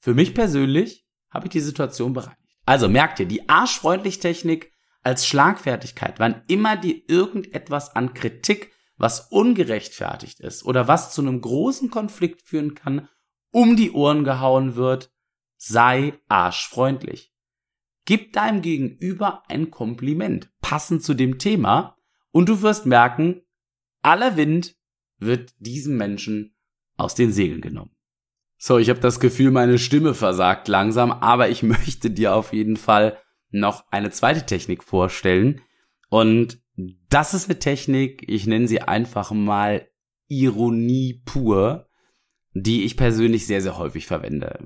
für 0.00 0.14
mich 0.14 0.34
persönlich, 0.34 1.06
habe 1.30 1.46
ich 1.46 1.50
die 1.50 1.60
Situation 1.60 2.12
bereinigt. 2.12 2.40
Also 2.66 2.88
merkt 2.88 3.20
ihr, 3.20 3.26
die 3.26 3.48
arschfreundlich 3.48 4.20
Technik 4.20 4.72
als 5.02 5.26
Schlagfertigkeit, 5.26 6.18
wann 6.18 6.42
immer 6.48 6.76
dir 6.76 7.02
irgendetwas 7.08 7.94
an 7.94 8.14
Kritik, 8.14 8.72
was 8.96 9.28
ungerechtfertigt 9.30 10.40
ist 10.40 10.64
oder 10.64 10.88
was 10.88 11.12
zu 11.12 11.20
einem 11.20 11.40
großen 11.40 11.90
Konflikt 11.90 12.42
führen 12.42 12.74
kann, 12.74 13.08
um 13.50 13.76
die 13.76 13.92
Ohren 13.92 14.24
gehauen 14.24 14.76
wird, 14.76 15.10
sei 15.66 16.14
arschfreundlich. 16.28 17.32
Gib 18.04 18.34
deinem 18.34 18.60
Gegenüber 18.60 19.42
ein 19.48 19.70
Kompliment, 19.70 20.50
passend 20.60 21.02
zu 21.02 21.14
dem 21.14 21.38
Thema, 21.38 21.96
und 22.32 22.48
du 22.48 22.60
wirst 22.60 22.84
merken, 22.84 23.42
aller 24.02 24.36
Wind 24.36 24.76
wird 25.18 25.54
diesem 25.58 25.96
Menschen 25.96 26.54
aus 26.96 27.14
den 27.14 27.32
Segeln 27.32 27.62
genommen. 27.62 27.92
So, 28.58 28.78
ich 28.78 28.90
habe 28.90 29.00
das 29.00 29.20
Gefühl, 29.20 29.50
meine 29.50 29.78
Stimme 29.78 30.14
versagt 30.14 30.68
langsam, 30.68 31.12
aber 31.12 31.48
ich 31.48 31.62
möchte 31.62 32.10
dir 32.10 32.34
auf 32.34 32.52
jeden 32.52 32.76
Fall 32.76 33.18
noch 33.50 33.84
eine 33.90 34.10
zweite 34.10 34.44
Technik 34.44 34.84
vorstellen. 34.84 35.62
Und 36.10 36.60
das 37.08 37.32
ist 37.32 37.48
eine 37.48 37.58
Technik, 37.58 38.24
ich 38.28 38.46
nenne 38.46 38.68
sie 38.68 38.82
einfach 38.82 39.30
mal 39.30 39.88
Ironie 40.28 41.22
pur, 41.24 41.88
die 42.52 42.84
ich 42.84 42.96
persönlich 42.96 43.46
sehr, 43.46 43.62
sehr 43.62 43.78
häufig 43.78 44.06
verwende. 44.06 44.58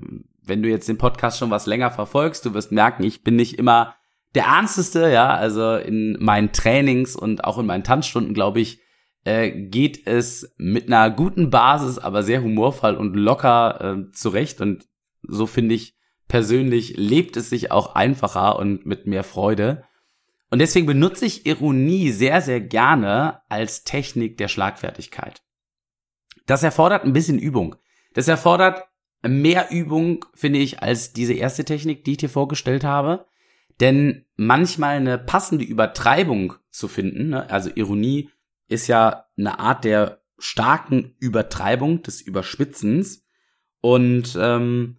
Wenn 0.49 0.61
du 0.61 0.69
jetzt 0.69 0.89
den 0.89 0.97
Podcast 0.97 1.39
schon 1.39 1.51
was 1.51 1.65
länger 1.65 1.91
verfolgst, 1.91 2.45
du 2.45 2.53
wirst 2.53 2.71
merken, 2.71 3.03
ich 3.03 3.23
bin 3.23 3.35
nicht 3.35 3.57
immer 3.57 3.95
der 4.35 4.45
ernsteste, 4.45 5.09
ja, 5.09 5.29
also 5.29 5.75
in 5.75 6.17
meinen 6.19 6.51
Trainings 6.51 7.15
und 7.15 7.43
auch 7.43 7.57
in 7.57 7.65
meinen 7.65 7.83
Tanzstunden, 7.83 8.33
glaube 8.33 8.59
ich, 8.59 8.81
äh, 9.23 9.51
geht 9.51 10.05
es 10.07 10.53
mit 10.57 10.87
einer 10.87 11.09
guten 11.09 11.49
Basis, 11.49 11.97
aber 11.97 12.23
sehr 12.23 12.43
humorvoll 12.43 12.95
und 12.95 13.15
locker 13.15 13.81
äh, 13.81 14.11
zurecht. 14.11 14.61
Und 14.61 14.87
so 15.23 15.45
finde 15.45 15.75
ich 15.75 15.95
persönlich 16.27 16.95
lebt 16.95 17.37
es 17.37 17.49
sich 17.49 17.71
auch 17.71 17.95
einfacher 17.95 18.57
und 18.57 18.85
mit 18.85 19.07
mehr 19.07 19.23
Freude. 19.23 19.83
Und 20.51 20.59
deswegen 20.59 20.85
benutze 20.85 21.25
ich 21.25 21.45
Ironie 21.45 22.11
sehr, 22.11 22.41
sehr 22.41 22.61
gerne 22.61 23.41
als 23.49 23.83
Technik 23.83 24.37
der 24.37 24.47
Schlagfertigkeit. 24.47 25.43
Das 26.45 26.63
erfordert 26.63 27.03
ein 27.03 27.13
bisschen 27.13 27.37
Übung. 27.37 27.75
Das 28.13 28.27
erfordert 28.27 28.88
mehr 29.27 29.71
Übung, 29.71 30.25
finde 30.33 30.59
ich, 30.59 30.81
als 30.81 31.13
diese 31.13 31.33
erste 31.33 31.65
Technik, 31.65 32.03
die 32.03 32.11
ich 32.11 32.17
dir 32.17 32.29
vorgestellt 32.29 32.83
habe. 32.83 33.25
Denn 33.79 34.25
manchmal 34.35 34.97
eine 34.97 35.17
passende 35.17 35.63
Übertreibung 35.63 36.55
zu 36.69 36.87
finden, 36.87 37.29
ne? 37.29 37.49
also 37.49 37.69
Ironie 37.73 38.29
ist 38.67 38.87
ja 38.87 39.25
eine 39.37 39.59
Art 39.59 39.83
der 39.83 40.21
starken 40.37 41.15
Übertreibung, 41.19 42.03
des 42.03 42.21
Überspitzens. 42.21 43.25
Und 43.81 44.37
ähm, 44.39 44.97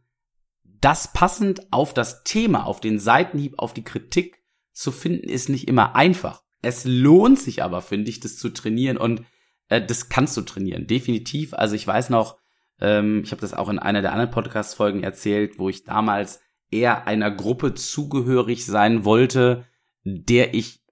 das 0.64 1.12
passend 1.12 1.72
auf 1.72 1.92
das 1.94 2.24
Thema, 2.24 2.64
auf 2.64 2.80
den 2.80 2.98
Seitenhieb, 2.98 3.58
auf 3.58 3.74
die 3.74 3.84
Kritik 3.84 4.42
zu 4.72 4.92
finden, 4.92 5.28
ist 5.28 5.48
nicht 5.48 5.68
immer 5.68 5.94
einfach. 5.94 6.42
Es 6.62 6.84
lohnt 6.84 7.38
sich 7.38 7.62
aber, 7.62 7.82
finde 7.82 8.10
ich, 8.10 8.20
das 8.20 8.36
zu 8.36 8.50
trainieren 8.50 8.96
und 8.96 9.24
äh, 9.68 9.84
das 9.84 10.08
kannst 10.08 10.36
du 10.36 10.42
trainieren, 10.42 10.86
definitiv. 10.86 11.54
Also 11.54 11.74
ich 11.74 11.86
weiß 11.86 12.10
noch, 12.10 12.39
ähm, 12.80 13.22
ich 13.24 13.32
habe 13.32 13.40
das 13.40 13.54
auch 13.54 13.68
in 13.68 13.78
einer 13.78 14.02
der 14.02 14.12
anderen 14.12 14.30
Podcast-Folgen 14.30 15.02
erzählt, 15.02 15.58
wo 15.58 15.68
ich 15.68 15.84
damals 15.84 16.40
eher 16.70 17.06
einer 17.06 17.30
Gruppe 17.30 17.74
zugehörig 17.74 18.64
sein 18.64 19.04
wollte, 19.04 19.64
der 20.04 20.54
ich 20.54 20.82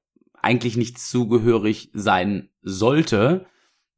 eigentlich 0.42 0.76
nicht 0.76 0.99
zugehörig 0.99 1.90
sein 1.92 2.50
sollte, 2.62 3.47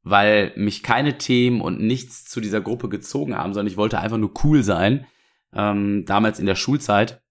weil 0.03 0.53
mich 0.55 0.83
keine 0.83 1.17
Themen 1.17 1.61
und 1.61 1.81
nichts 1.81 2.25
zu 2.25 2.41
dieser 2.41 2.61
Gruppe 2.61 2.89
gezogen 2.89 3.35
haben, 3.37 3.53
sondern 3.53 3.71
ich 3.71 3.77
wollte 3.77 3.99
einfach 3.99 4.17
nur 4.17 4.33
cool 4.43 4.63
sein. 4.63 5.05
Ähm, 5.53 6.05
damals 6.05 6.39
in 6.39 6.45
der 6.45 6.55
Schulzeit. 6.55 7.21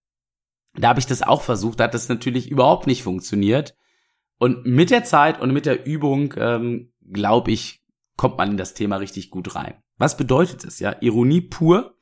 Da 0.74 0.90
habe 0.90 1.00
ich 1.00 1.06
das 1.06 1.22
auch 1.22 1.42
versucht, 1.42 1.80
da 1.80 1.84
hat 1.84 1.94
das 1.94 2.08
natürlich 2.08 2.50
überhaupt 2.50 2.86
nicht 2.86 3.02
funktioniert. 3.02 3.76
Und 4.38 4.66
mit 4.66 4.90
der 4.90 5.04
Zeit 5.04 5.40
und 5.40 5.52
mit 5.52 5.66
der 5.66 5.86
Übung, 5.86 6.34
ähm, 6.36 6.92
glaube 7.12 7.50
ich, 7.50 7.82
kommt 8.16 8.38
man 8.38 8.52
in 8.52 8.56
das 8.56 8.74
Thema 8.74 8.96
richtig 8.96 9.30
gut 9.30 9.54
rein. 9.54 9.74
Was 10.00 10.16
bedeutet 10.16 10.64
es? 10.64 10.80
Ja, 10.80 10.96
Ironie 11.00 11.42
pur 11.42 11.94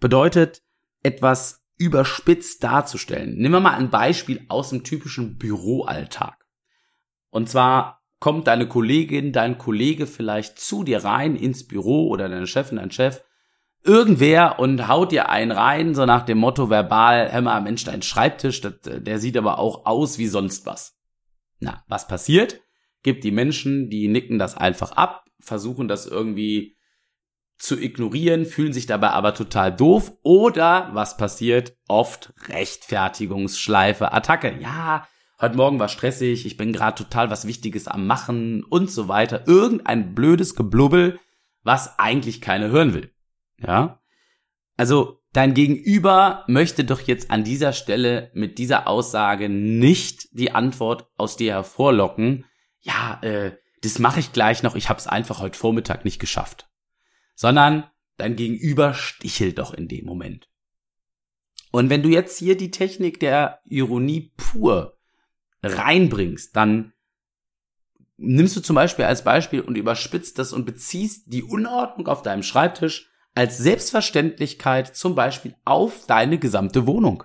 bedeutet 0.00 0.62
etwas 1.02 1.62
überspitzt 1.76 2.64
darzustellen. 2.64 3.36
Nehmen 3.36 3.52
wir 3.52 3.60
mal 3.60 3.74
ein 3.74 3.90
Beispiel 3.90 4.46
aus 4.48 4.70
dem 4.70 4.84
typischen 4.84 5.36
Büroalltag. 5.36 6.46
Und 7.28 7.50
zwar 7.50 8.02
kommt 8.20 8.46
deine 8.46 8.68
Kollegin, 8.68 9.34
dein 9.34 9.58
Kollege 9.58 10.06
vielleicht 10.06 10.58
zu 10.60 10.82
dir 10.82 11.04
rein 11.04 11.36
ins 11.36 11.68
Büro 11.68 12.08
oder 12.08 12.30
deine 12.30 12.46
Chefin, 12.46 12.78
dein 12.78 12.90
Chef, 12.90 13.22
irgendwer 13.84 14.58
und 14.58 14.88
haut 14.88 15.12
dir 15.12 15.28
einen 15.28 15.52
rein, 15.52 15.94
so 15.94 16.06
nach 16.06 16.24
dem 16.24 16.38
Motto 16.38 16.70
verbal, 16.70 17.30
hör 17.30 17.42
mal, 17.42 17.60
Mensch, 17.60 17.84
dein 17.84 18.00
Schreibtisch, 18.00 18.62
das, 18.62 18.76
der 18.82 19.18
sieht 19.18 19.36
aber 19.36 19.58
auch 19.58 19.84
aus 19.84 20.16
wie 20.16 20.28
sonst 20.28 20.64
was. 20.64 20.96
Na, 21.60 21.84
was 21.86 22.08
passiert? 22.08 22.62
Gibt 23.02 23.24
die 23.24 23.30
Menschen, 23.30 23.90
die 23.90 24.08
nicken 24.08 24.38
das 24.38 24.56
einfach 24.56 24.92
ab, 24.92 25.26
versuchen 25.38 25.86
das 25.86 26.06
irgendwie 26.06 26.76
zu 27.62 27.80
ignorieren, 27.80 28.44
fühlen 28.44 28.72
sich 28.72 28.86
dabei 28.86 29.10
aber 29.10 29.34
total 29.34 29.74
doof 29.74 30.12
oder 30.22 30.90
was 30.94 31.16
passiert? 31.16 31.76
Oft 31.86 32.34
Rechtfertigungsschleife, 32.48 34.12
Attacke. 34.12 34.58
Ja, 34.60 35.06
heute 35.40 35.56
Morgen 35.56 35.78
war 35.78 35.86
stressig, 35.86 36.44
ich 36.44 36.56
bin 36.56 36.72
gerade 36.72 36.96
total 36.96 37.30
was 37.30 37.46
Wichtiges 37.46 37.86
am 37.86 38.08
Machen 38.08 38.64
und 38.64 38.90
so 38.90 39.06
weiter. 39.06 39.46
Irgendein 39.46 40.12
blödes 40.12 40.56
Geblubbel, 40.56 41.20
was 41.62 42.00
eigentlich 42.00 42.40
keiner 42.40 42.70
hören 42.70 42.94
will. 42.94 43.14
Ja? 43.58 44.00
Also 44.76 45.20
dein 45.32 45.54
Gegenüber 45.54 46.42
möchte 46.48 46.82
doch 46.82 47.00
jetzt 47.02 47.30
an 47.30 47.44
dieser 47.44 47.72
Stelle 47.72 48.32
mit 48.34 48.58
dieser 48.58 48.88
Aussage 48.88 49.48
nicht 49.48 50.26
die 50.32 50.50
Antwort 50.50 51.06
aus 51.16 51.36
dir 51.36 51.52
hervorlocken. 51.52 52.44
Ja, 52.80 53.20
äh, 53.22 53.52
das 53.82 54.00
mache 54.00 54.18
ich 54.18 54.32
gleich 54.32 54.64
noch, 54.64 54.74
ich 54.74 54.88
habe 54.88 54.98
es 54.98 55.06
einfach 55.06 55.38
heute 55.38 55.56
Vormittag 55.56 56.04
nicht 56.04 56.18
geschafft. 56.18 56.66
Sondern 57.34 57.90
dein 58.16 58.36
Gegenüber 58.36 58.94
stichelt 58.94 59.58
doch 59.58 59.74
in 59.74 59.88
dem 59.88 60.06
Moment. 60.06 60.48
Und 61.70 61.88
wenn 61.88 62.02
du 62.02 62.10
jetzt 62.10 62.38
hier 62.38 62.56
die 62.56 62.70
Technik 62.70 63.18
der 63.18 63.60
Ironie 63.64 64.32
pur 64.36 64.98
reinbringst, 65.62 66.54
dann 66.54 66.92
nimmst 68.18 68.56
du 68.56 68.60
zum 68.60 68.76
Beispiel 68.76 69.06
als 69.06 69.24
Beispiel 69.24 69.60
und 69.60 69.76
überspitzt 69.76 70.38
das 70.38 70.52
und 70.52 70.64
beziehst 70.64 71.32
die 71.32 71.42
Unordnung 71.42 72.08
auf 72.08 72.22
deinem 72.22 72.42
Schreibtisch 72.42 73.10
als 73.34 73.58
Selbstverständlichkeit 73.58 74.94
zum 74.94 75.14
Beispiel 75.14 75.56
auf 75.64 76.06
deine 76.06 76.38
gesamte 76.38 76.86
Wohnung. 76.86 77.24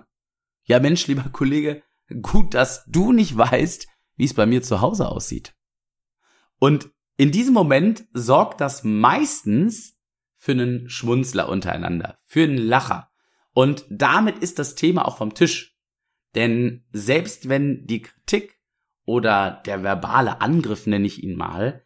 Ja 0.64 0.80
Mensch, 0.80 1.06
lieber 1.06 1.28
Kollege, 1.30 1.82
gut, 2.22 2.54
dass 2.54 2.84
du 2.86 3.12
nicht 3.12 3.36
weißt, 3.36 3.86
wie 4.16 4.24
es 4.24 4.34
bei 4.34 4.46
mir 4.46 4.62
zu 4.62 4.80
Hause 4.80 5.08
aussieht. 5.08 5.54
Und 6.58 6.90
in 7.16 7.30
diesem 7.30 7.54
Moment 7.54 8.06
sorgt 8.12 8.60
das 8.60 8.84
meistens 8.84 9.97
für 10.48 10.52
einen 10.52 10.88
Schmunzler 10.88 11.46
untereinander, 11.50 12.16
für 12.24 12.44
einen 12.44 12.56
Lacher. 12.56 13.10
Und 13.52 13.84
damit 13.90 14.38
ist 14.38 14.58
das 14.58 14.76
Thema 14.76 15.06
auch 15.06 15.18
vom 15.18 15.34
Tisch. 15.34 15.76
Denn 16.34 16.86
selbst 16.90 17.50
wenn 17.50 17.86
die 17.86 18.00
Kritik 18.00 18.58
oder 19.04 19.62
der 19.66 19.82
verbale 19.82 20.40
Angriff, 20.40 20.86
nenne 20.86 21.06
ich 21.06 21.22
ihn 21.22 21.36
mal, 21.36 21.84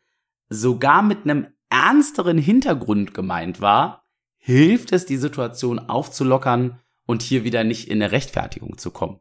sogar 0.49 1.03
mit 1.03 1.25
einem 1.25 1.49
ernsteren 1.71 2.39
Hintergrund 2.39 3.15
gemeint 3.15 3.61
war, 3.61 4.05
hilft 4.37 4.93
es, 4.93 5.07
die 5.07 5.17
Situation 5.17 5.81
aufzulockern 5.81 6.79
und 7.05 7.23
hier 7.23 7.43
wieder 7.43 7.65
nicht 7.65 7.89
in 7.89 8.01
eine 8.01 8.13
Rechtfertigung 8.13 8.79
zu 8.79 8.93
kommen. 8.93 9.19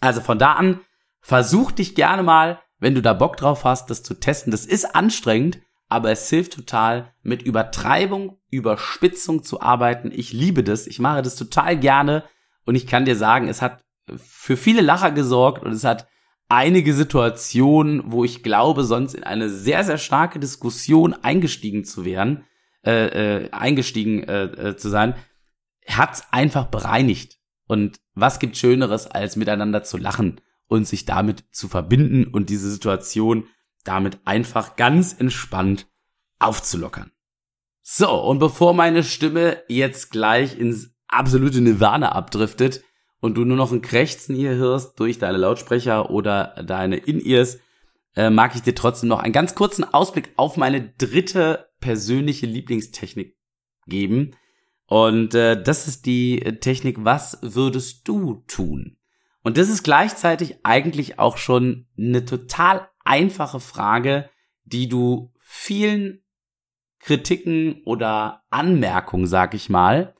Also 0.00 0.20
von 0.20 0.40
da 0.40 0.54
an, 0.54 0.80
versuch 1.20 1.70
dich 1.70 1.94
gerne 1.94 2.24
mal, 2.24 2.60
wenn 2.80 2.96
du 2.96 3.00
da 3.00 3.12
Bock 3.12 3.36
drauf 3.36 3.62
hast, 3.62 3.90
das 3.90 4.02
zu 4.02 4.14
testen. 4.14 4.50
Das 4.50 4.66
ist 4.66 4.96
anstrengend, 4.96 5.60
aber 5.90 6.10
es 6.10 6.30
hilft 6.30 6.54
total, 6.54 7.12
mit 7.22 7.42
Übertreibung, 7.42 8.38
Überspitzung 8.48 9.42
zu 9.42 9.60
arbeiten. 9.60 10.10
Ich 10.12 10.32
liebe 10.32 10.62
das, 10.62 10.86
ich 10.86 11.00
mache 11.00 11.20
das 11.20 11.36
total 11.36 11.78
gerne 11.78 12.24
und 12.64 12.76
ich 12.76 12.86
kann 12.86 13.04
dir 13.04 13.16
sagen, 13.16 13.48
es 13.48 13.60
hat 13.60 13.84
für 14.16 14.56
viele 14.56 14.80
Lacher 14.80 15.10
gesorgt 15.10 15.64
und 15.64 15.72
es 15.72 15.84
hat 15.84 16.06
einige 16.48 16.94
Situationen, 16.94 18.02
wo 18.06 18.24
ich 18.24 18.42
glaube, 18.42 18.84
sonst 18.84 19.14
in 19.14 19.24
eine 19.24 19.48
sehr, 19.48 19.84
sehr 19.84 19.98
starke 19.98 20.38
Diskussion 20.38 21.12
eingestiegen 21.12 21.84
zu 21.84 22.04
werden, 22.04 22.44
äh, 22.84 23.42
äh, 23.44 23.50
eingestiegen 23.50 24.22
äh, 24.22 24.44
äh, 24.44 24.76
zu 24.76 24.88
sein, 24.88 25.14
hat 25.88 26.24
einfach 26.30 26.66
bereinigt. 26.66 27.38
Und 27.66 27.98
was 28.14 28.38
gibt 28.38 28.56
Schöneres, 28.56 29.06
als 29.06 29.36
miteinander 29.36 29.82
zu 29.82 29.96
lachen 29.96 30.40
und 30.68 30.86
sich 30.86 31.04
damit 31.04 31.44
zu 31.50 31.68
verbinden 31.68 32.24
und 32.24 32.48
diese 32.48 32.70
Situation 32.70 33.44
damit 33.84 34.20
einfach 34.24 34.76
ganz 34.76 35.14
entspannt 35.18 35.86
aufzulockern. 36.38 37.12
So, 37.82 38.10
und 38.10 38.38
bevor 38.38 38.74
meine 38.74 39.02
Stimme 39.02 39.62
jetzt 39.68 40.10
gleich 40.10 40.58
ins 40.58 40.94
absolute 41.08 41.60
Nirvana 41.60 42.12
abdriftet 42.12 42.82
und 43.20 43.34
du 43.34 43.44
nur 43.44 43.56
noch 43.56 43.72
ein 43.72 43.82
Krächzen 43.82 44.34
hier 44.34 44.54
hörst 44.54 44.98
durch 45.00 45.18
deine 45.18 45.38
Lautsprecher 45.38 46.10
oder 46.10 46.62
deine 46.64 46.96
In-Ears, 46.96 47.58
äh, 48.16 48.30
mag 48.30 48.54
ich 48.54 48.62
dir 48.62 48.74
trotzdem 48.74 49.08
noch 49.08 49.20
einen 49.20 49.32
ganz 49.32 49.54
kurzen 49.54 49.84
Ausblick 49.84 50.32
auf 50.36 50.56
meine 50.56 50.92
dritte 50.98 51.68
persönliche 51.80 52.46
Lieblingstechnik 52.46 53.36
geben. 53.86 54.36
Und 54.86 55.34
äh, 55.34 55.60
das 55.60 55.86
ist 55.86 56.06
die 56.06 56.40
Technik, 56.60 57.04
was 57.04 57.38
würdest 57.42 58.08
du 58.08 58.42
tun? 58.46 58.98
Und 59.42 59.56
das 59.56 59.68
ist 59.68 59.82
gleichzeitig 59.84 60.58
eigentlich 60.64 61.18
auch 61.18 61.38
schon 61.38 61.86
eine 61.96 62.24
total 62.24 62.89
einfache 63.10 63.58
Frage, 63.58 64.30
die 64.62 64.88
du 64.88 65.32
vielen 65.40 66.22
Kritiken 67.00 67.82
oder 67.84 68.44
Anmerkungen, 68.50 69.26
sag 69.26 69.54
ich 69.54 69.68
mal, 69.68 70.14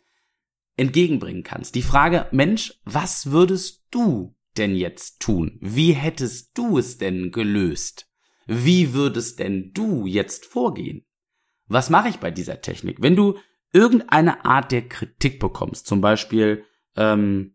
entgegenbringen 0.76 1.44
kannst. 1.44 1.76
Die 1.76 1.82
Frage, 1.82 2.26
Mensch, 2.32 2.74
was 2.84 3.30
würdest 3.30 3.86
du 3.92 4.34
denn 4.56 4.74
jetzt 4.74 5.20
tun? 5.20 5.56
Wie 5.60 5.92
hättest 5.92 6.58
du 6.58 6.78
es 6.78 6.98
denn 6.98 7.30
gelöst? 7.30 8.08
Wie 8.46 8.92
würdest 8.92 9.38
denn 9.38 9.70
du 9.72 10.06
jetzt 10.06 10.44
vorgehen? 10.44 11.06
Was 11.66 11.90
mache 11.90 12.08
ich 12.08 12.18
bei 12.18 12.32
dieser 12.32 12.60
Technik? 12.60 13.00
Wenn 13.00 13.14
du 13.14 13.38
irgendeine 13.72 14.44
Art 14.44 14.72
der 14.72 14.88
Kritik 14.88 15.38
bekommst, 15.38 15.86
zum 15.86 16.00
Beispiel 16.00 16.64
ähm, 16.96 17.54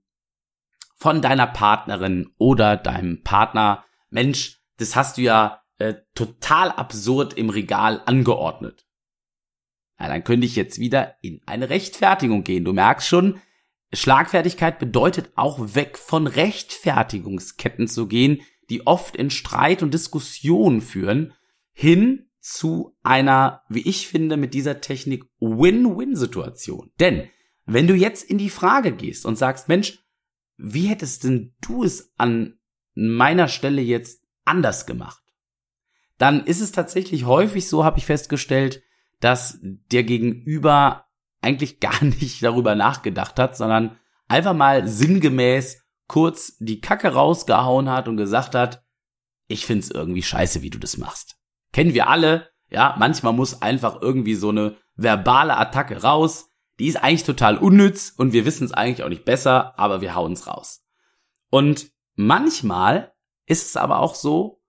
von 0.95 1.21
deiner 1.21 1.47
Partnerin 1.47 2.29
oder 2.37 2.77
deinem 2.77 3.21
Partner, 3.23 3.83
Mensch, 4.09 4.64
das 4.77 4.95
hast 4.95 5.17
du 5.17 5.21
ja 5.21 5.61
äh, 5.77 5.95
total 6.13 6.71
absurd 6.71 7.33
im 7.33 7.49
Regal 7.49 8.01
angeordnet. 8.05 8.85
Ja, 9.99 10.07
dann 10.07 10.23
könnte 10.23 10.45
ich 10.45 10.55
jetzt 10.55 10.79
wieder 10.79 11.15
in 11.21 11.41
eine 11.45 11.69
Rechtfertigung 11.69 12.43
gehen. 12.43 12.65
Du 12.65 12.73
merkst 12.73 13.07
schon, 13.07 13.39
Schlagfertigkeit 13.93 14.79
bedeutet 14.79 15.31
auch 15.35 15.75
weg 15.75 15.97
von 15.97 16.27
Rechtfertigungsketten 16.27 17.87
zu 17.87 18.07
gehen, 18.07 18.41
die 18.69 18.85
oft 18.87 19.15
in 19.15 19.29
Streit 19.29 19.83
und 19.83 19.93
Diskussion 19.93 20.81
führen, 20.81 21.33
hin 21.71 22.29
zu 22.39 22.95
einer, 23.03 23.63
wie 23.69 23.87
ich 23.87 24.07
finde, 24.07 24.37
mit 24.37 24.53
dieser 24.53 24.81
Technik 24.81 25.25
Win-Win-Situation. 25.39 26.91
Denn 26.99 27.29
wenn 27.65 27.87
du 27.87 27.95
jetzt 27.95 28.29
in 28.29 28.37
die 28.37 28.49
Frage 28.49 28.91
gehst 28.91 29.25
und 29.25 29.37
sagst, 29.37 29.67
Mensch, 29.67 29.99
wie 30.57 30.87
hättest 30.87 31.23
denn 31.23 31.53
du 31.61 31.83
es 31.83 32.13
an 32.17 32.59
meiner 32.93 33.47
Stelle 33.47 33.81
jetzt 33.81 34.24
anders 34.45 34.85
gemacht? 34.85 35.21
Dann 36.17 36.45
ist 36.45 36.61
es 36.61 36.71
tatsächlich 36.71 37.25
häufig 37.25 37.67
so, 37.67 37.83
habe 37.83 37.97
ich 37.97 38.05
festgestellt, 38.05 38.81
dass 39.19 39.59
der 39.61 40.03
Gegenüber 40.03 41.05
eigentlich 41.41 41.79
gar 41.79 42.03
nicht 42.03 42.43
darüber 42.43 42.75
nachgedacht 42.75 43.39
hat, 43.39 43.57
sondern 43.57 43.97
einfach 44.27 44.53
mal 44.53 44.87
sinngemäß 44.87 45.83
kurz 46.07 46.57
die 46.59 46.81
Kacke 46.81 47.13
rausgehauen 47.13 47.89
hat 47.89 48.07
und 48.07 48.17
gesagt 48.17 48.55
hat, 48.55 48.83
ich 49.47 49.65
find's 49.65 49.91
irgendwie 49.91 50.23
scheiße, 50.23 50.61
wie 50.61 50.69
du 50.69 50.79
das 50.79 50.97
machst. 50.97 51.37
Kennen 51.71 51.93
wir 51.93 52.07
alle, 52.07 52.49
ja, 52.69 52.95
manchmal 52.97 53.33
muss 53.33 53.61
einfach 53.61 54.01
irgendwie 54.01 54.35
so 54.35 54.49
eine 54.49 54.75
verbale 54.95 55.57
Attacke 55.57 56.01
raus, 56.01 56.49
die 56.79 56.87
ist 56.87 56.97
eigentlich 56.97 57.23
total 57.23 57.57
unnütz 57.57 58.13
und 58.15 58.33
wir 58.33 58.45
wissen 58.45 58.65
es 58.65 58.73
eigentlich 58.73 59.03
auch 59.03 59.09
nicht 59.09 59.25
besser, 59.25 59.77
aber 59.79 60.01
wir 60.01 60.15
hauen's 60.15 60.47
raus. 60.47 60.83
Und 61.49 61.91
manchmal 62.15 63.13
ist 63.45 63.67
es 63.67 63.77
aber 63.77 63.99
auch 63.99 64.15
so, 64.15 64.61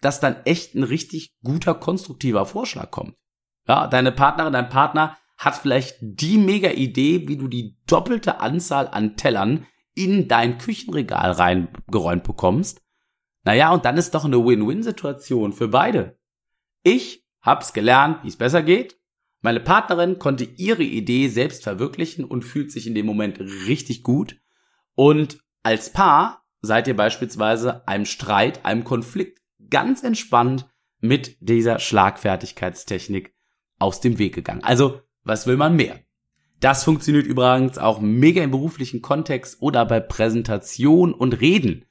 dass 0.00 0.20
dann 0.20 0.36
echt 0.44 0.74
ein 0.74 0.82
richtig 0.82 1.34
guter, 1.42 1.74
konstruktiver 1.74 2.46
Vorschlag 2.46 2.90
kommt. 2.90 3.16
Ja, 3.68 3.86
deine 3.86 4.12
Partnerin, 4.12 4.52
dein 4.52 4.68
Partner 4.68 5.16
hat 5.36 5.56
vielleicht 5.56 5.96
die 6.00 6.38
mega 6.38 6.70
Idee, 6.70 7.28
wie 7.28 7.36
du 7.36 7.48
die 7.48 7.76
doppelte 7.86 8.40
Anzahl 8.40 8.88
an 8.88 9.16
Tellern 9.16 9.66
in 9.94 10.28
dein 10.28 10.58
Küchenregal 10.58 11.32
reingeräumt 11.32 12.24
bekommst. 12.24 12.82
Naja, 13.44 13.72
und 13.72 13.84
dann 13.84 13.96
ist 13.96 14.14
doch 14.14 14.24
eine 14.24 14.44
Win-Win-Situation 14.44 15.52
für 15.52 15.68
beide. 15.68 16.18
Ich 16.82 17.26
hab's 17.40 17.72
gelernt, 17.72 18.22
wie 18.22 18.28
es 18.28 18.36
besser 18.36 18.62
geht. 18.62 18.98
Meine 19.40 19.60
Partnerin 19.60 20.18
konnte 20.18 20.44
ihre 20.44 20.82
Idee 20.82 21.28
selbst 21.28 21.62
verwirklichen 21.62 22.24
und 22.24 22.42
fühlt 22.42 22.70
sich 22.70 22.86
in 22.86 22.94
dem 22.94 23.06
Moment 23.06 23.40
richtig 23.40 24.02
gut. 24.02 24.36
Und 24.94 25.38
als 25.62 25.92
Paar 25.92 26.39
seid 26.62 26.88
ihr 26.88 26.96
beispielsweise 26.96 27.86
einem 27.88 28.04
Streit, 28.04 28.64
einem 28.64 28.84
Konflikt 28.84 29.40
ganz 29.70 30.02
entspannt 30.02 30.66
mit 31.00 31.36
dieser 31.40 31.78
Schlagfertigkeitstechnik 31.78 33.34
aus 33.78 34.00
dem 34.00 34.18
Weg 34.18 34.34
gegangen. 34.34 34.62
Also, 34.62 35.00
was 35.24 35.46
will 35.46 35.56
man 35.56 35.76
mehr? 35.76 36.00
Das 36.60 36.84
funktioniert 36.84 37.26
übrigens 37.26 37.78
auch 37.78 38.00
mega 38.00 38.42
im 38.42 38.50
beruflichen 38.50 39.00
Kontext 39.00 39.62
oder 39.62 39.86
bei 39.86 39.98
Präsentation 39.98 41.14
und 41.14 41.40
Reden. 41.40 41.86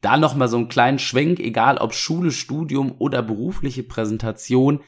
Da 0.00 0.16
nochmal 0.16 0.48
so 0.48 0.56
einen 0.56 0.68
kleinen 0.68 0.98
Schwenk, 0.98 1.40
egal 1.40 1.78
ob 1.78 1.94
Schule, 1.94 2.30
Studium 2.30 2.94
oder 2.98 3.22
berufliche 3.22 3.82
Präsentation. 3.82 4.80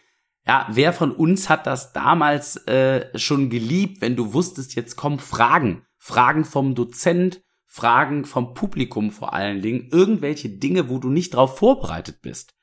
Ja, 0.46 0.66
wer 0.70 0.92
von 0.92 1.10
uns 1.10 1.50
hat 1.50 1.66
das 1.66 1.92
damals 1.92 2.56
äh, 2.66 3.18
schon 3.18 3.50
geliebt, 3.50 4.00
wenn 4.00 4.16
du 4.16 4.32
wusstest, 4.32 4.74
jetzt 4.74 4.96
kommen 4.96 5.18
Fragen. 5.18 5.82
Fragen 5.98 6.44
vom 6.44 6.74
Dozent, 6.74 7.42
Fragen 7.76 8.24
vom 8.24 8.54
Publikum 8.54 9.10
vor 9.10 9.34
allen 9.34 9.60
Dingen, 9.60 9.90
irgendwelche 9.92 10.48
Dinge, 10.48 10.88
wo 10.88 10.98
du 10.98 11.10
nicht 11.10 11.34
drauf 11.34 11.58
vorbereitet 11.58 12.22
bist. 12.22 12.54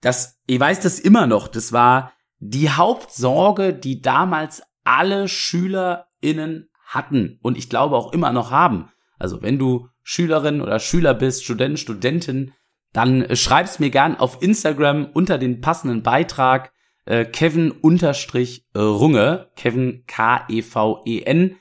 Das, 0.00 0.38
ich 0.46 0.60
weiß 0.60 0.78
das 0.78 1.00
immer 1.00 1.26
noch, 1.26 1.48
das 1.48 1.72
war 1.72 2.12
die 2.38 2.70
Hauptsorge, 2.70 3.74
die 3.74 4.00
damals 4.00 4.62
alle 4.84 5.26
SchülerInnen 5.26 6.70
hatten 6.86 7.40
und 7.42 7.58
ich 7.58 7.68
glaube 7.68 7.96
auch 7.96 8.12
immer 8.12 8.32
noch 8.32 8.52
haben. 8.52 8.90
Also 9.18 9.42
wenn 9.42 9.58
du 9.58 9.88
Schülerin 10.04 10.60
oder 10.60 10.78
Schüler 10.78 11.14
bist, 11.14 11.42
Student, 11.42 11.80
Studentin, 11.80 12.52
dann 12.92 13.26
schreib's 13.34 13.80
mir 13.80 13.90
gern 13.90 14.16
auf 14.16 14.40
Instagram 14.40 15.06
unter 15.12 15.36
den 15.36 15.62
passenden 15.62 16.04
Beitrag 16.04 16.72
äh, 17.06 17.24
Kevin-Runge, 17.24 19.50
Kevin 19.56 20.04
K-E-V-E-N. 20.06 21.56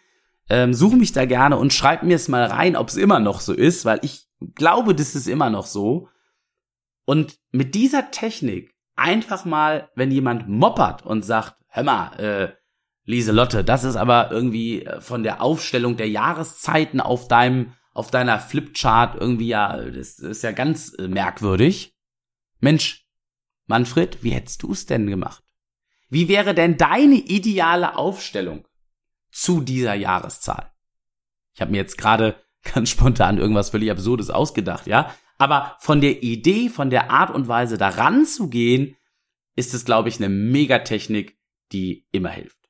Ähm, 0.49 0.73
suche 0.73 0.97
mich 0.97 1.13
da 1.13 1.25
gerne 1.25 1.57
und 1.57 1.73
schreib 1.73 2.03
mir 2.03 2.15
es 2.15 2.27
mal 2.27 2.45
rein, 2.45 2.75
ob 2.75 2.89
es 2.89 2.97
immer 2.97 3.19
noch 3.19 3.39
so 3.39 3.53
ist, 3.53 3.85
weil 3.85 3.99
ich 4.01 4.27
glaube, 4.55 4.93
das 4.93 5.15
ist 5.15 5.27
immer 5.27 5.49
noch 5.49 5.65
so. 5.65 6.09
Und 7.05 7.37
mit 7.51 7.75
dieser 7.75 8.11
Technik 8.11 8.73
einfach 8.95 9.45
mal, 9.45 9.89
wenn 9.95 10.11
jemand 10.11 10.47
moppert 10.47 11.05
und 11.05 11.23
sagt, 11.23 11.55
hör 11.67 11.83
mal, 11.83 12.19
äh, 12.19 12.53
Lieselotte, 13.05 13.63
das 13.63 13.83
ist 13.83 13.95
aber 13.95 14.31
irgendwie 14.31 14.85
äh, 14.85 15.01
von 15.01 15.23
der 15.23 15.41
Aufstellung 15.41 15.97
der 15.97 16.09
Jahreszeiten 16.09 17.01
auf 17.01 17.27
deinem, 17.27 17.73
auf 17.93 18.11
deiner 18.11 18.39
Flipchart 18.39 19.19
irgendwie 19.19 19.47
ja, 19.47 19.77
das 19.77 20.19
ist 20.19 20.43
ja 20.43 20.51
ganz 20.51 20.93
äh, 20.97 21.07
merkwürdig. 21.07 21.95
Mensch, 22.59 23.05
Manfred, 23.65 24.23
wie 24.23 24.31
hättest 24.31 24.63
du 24.63 24.71
es 24.71 24.85
denn 24.85 25.07
gemacht? 25.07 25.43
Wie 26.09 26.27
wäre 26.27 26.53
denn 26.53 26.77
deine 26.77 27.15
ideale 27.15 27.97
Aufstellung 27.97 28.67
zu 29.33 29.61
dieser 29.61 29.95
Jahreszahl? 29.95 30.71
Ich 31.53 31.61
habe 31.61 31.71
mir 31.71 31.77
jetzt 31.77 31.97
gerade 31.97 32.35
ganz 32.73 32.89
spontan 32.89 33.37
irgendwas 33.37 33.71
völlig 33.71 33.91
Absurdes 33.91 34.29
ausgedacht, 34.29 34.87
ja? 34.87 35.13
Aber 35.37 35.75
von 35.79 35.99
der 35.99 36.23
Idee, 36.23 36.69
von 36.69 36.89
der 36.89 37.11
Art 37.11 37.33
und 37.33 37.47
Weise 37.47 37.77
daran 37.77 38.25
zu 38.25 38.49
gehen, 38.49 38.95
ist 39.55 39.73
es, 39.73 39.83
glaube 39.83 40.07
ich, 40.07 40.17
eine 40.17 40.29
Megatechnik, 40.29 41.37
die 41.71 42.07
immer 42.11 42.29
hilft. 42.29 42.69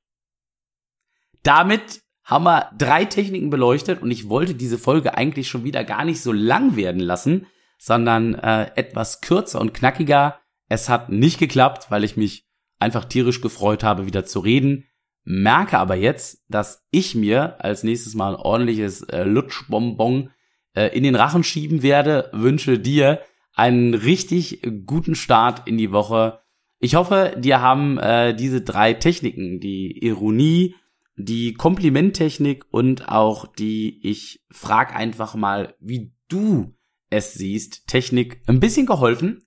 Damit 1.44 2.02
haben 2.24 2.46
wir 2.46 2.72
drei 2.78 3.06
Techniken 3.06 3.50
beleuchtet 3.50 4.02
und 4.02 4.10
ich 4.10 4.30
wollte 4.30 4.56
diese 4.56 4.78
Folge 4.78 5.16
eigentlich 5.18 5.50
schon 5.50 5.66
wieder 5.66 5.84
gar 5.84 6.06
nicht 6.06 6.22
so 6.22 6.32
lang 6.32 6.76
werden 6.76 7.02
lassen, 7.02 7.48
sondern 7.78 8.36
äh, 8.36 8.72
etwas 8.76 9.20
kürzer 9.20 9.60
und 9.60 9.74
knackiger. 9.74 10.40
Es 10.70 10.88
hat 10.88 11.10
nicht 11.10 11.38
geklappt, 11.38 11.92
weil 11.92 12.06
ich 12.06 12.16
mich 12.16 12.48
einfach 12.80 13.06
tierisch 13.06 13.42
gefreut 13.42 13.84
habe, 13.84 14.06
wieder 14.06 14.26
zu 14.26 14.40
reden. 14.40 14.88
Merke 15.26 15.78
aber 15.78 15.96
jetzt, 15.96 16.44
dass 16.50 16.86
ich 16.92 17.16
mir 17.16 17.64
als 17.64 17.84
nächstes 17.84 18.14
Mal 18.16 18.36
ein 18.36 18.42
ordentliches 18.42 19.04
äh, 19.04 19.24
Lutschbonbon 19.24 20.32
äh, 20.76 20.96
in 20.96 21.04
den 21.04 21.16
Rachen 21.16 21.44
schieben 21.44 21.82
werde. 21.82 22.30
Wünsche 22.34 22.78
dir 22.80 23.22
einen 23.54 23.94
richtig 23.94 24.62
guten 24.86 25.16
Start 25.16 25.68
in 25.68 25.78
die 25.78 25.92
Woche. 25.92 26.40
Ich 26.80 26.96
hoffe, 26.96 27.36
dir 27.38 27.62
haben 27.62 27.98
äh, 28.00 28.36
diese 28.36 28.62
drei 28.62 28.94
Techniken, 28.94 29.60
die 29.60 30.04
Ironie, 30.06 30.76
die 31.16 31.54
Komplimenttechnik 31.54 32.66
und 32.72 33.08
auch 33.08 33.46
die 33.46 34.06
ich 34.08 34.44
frag 34.52 34.96
einfach 34.96 35.36
mal, 35.36 35.76
wie 35.80 36.14
du 36.28 36.76
es 37.10 37.34
siehst, 37.34 37.88
Technik 37.88 38.42
ein 38.48 38.60
bisschen 38.60 38.86
geholfen 38.86 39.46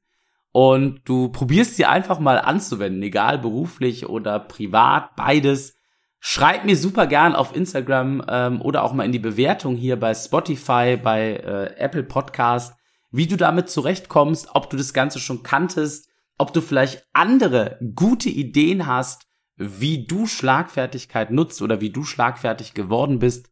und 0.57 1.03
du 1.05 1.29
probierst 1.29 1.77
sie 1.77 1.85
einfach 1.85 2.19
mal 2.19 2.39
anzuwenden, 2.39 3.03
egal 3.03 3.37
beruflich 3.37 4.09
oder 4.09 4.41
privat, 4.41 5.15
beides. 5.15 5.77
Schreib 6.19 6.65
mir 6.65 6.79
super 6.79 7.07
gern 7.07 7.35
auf 7.35 7.55
Instagram 7.55 8.25
ähm, 8.27 8.63
oder 8.63 8.83
auch 8.83 8.95
mal 8.95 9.05
in 9.05 9.13
die 9.13 9.19
Bewertung 9.19 9.77
hier 9.77 10.01
bei 10.01 10.15
Spotify, 10.15 10.97
bei 10.97 11.35
äh, 11.35 11.77
Apple 11.77 12.05
Podcast, 12.05 12.73
wie 13.11 13.27
du 13.27 13.37
damit 13.37 13.69
zurechtkommst, 13.69 14.49
ob 14.55 14.71
du 14.71 14.79
das 14.79 14.95
Ganze 14.95 15.19
schon 15.19 15.43
kanntest, 15.43 16.09
ob 16.39 16.55
du 16.55 16.63
vielleicht 16.63 17.05
andere 17.13 17.79
gute 17.95 18.31
Ideen 18.31 18.87
hast, 18.87 19.27
wie 19.57 20.07
du 20.07 20.27
Schlagfertigkeit 20.27 21.33
nutzt 21.33 21.61
oder 21.61 21.83
wie 21.83 21.91
du 21.91 22.03
schlagfertig 22.03 22.73
geworden 22.73 23.19
bist. 23.19 23.51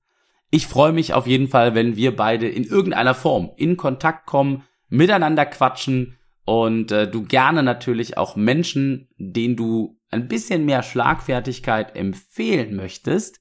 Ich 0.50 0.66
freue 0.66 0.92
mich 0.92 1.12
auf 1.12 1.26
jeden 1.26 1.48
Fall, 1.48 1.74
wenn 1.74 1.96
wir 1.96 2.16
beide 2.16 2.48
in 2.48 2.64
irgendeiner 2.64 3.14
Form 3.14 3.50
in 3.58 3.76
Kontakt 3.76 4.24
kommen, 4.24 4.62
miteinander 4.88 5.44
quatschen 5.44 6.16
und 6.44 6.92
äh, 6.92 7.11
du 7.11 7.22
gerne 7.22 7.62
natürlich 7.62 8.18
auch 8.18 8.37
Menschen, 8.37 9.09
denen 9.16 9.57
du 9.57 9.98
ein 10.11 10.28
bisschen 10.28 10.64
mehr 10.64 10.83
Schlagfertigkeit 10.83 11.96
empfehlen 11.96 12.76
möchtest, 12.76 13.40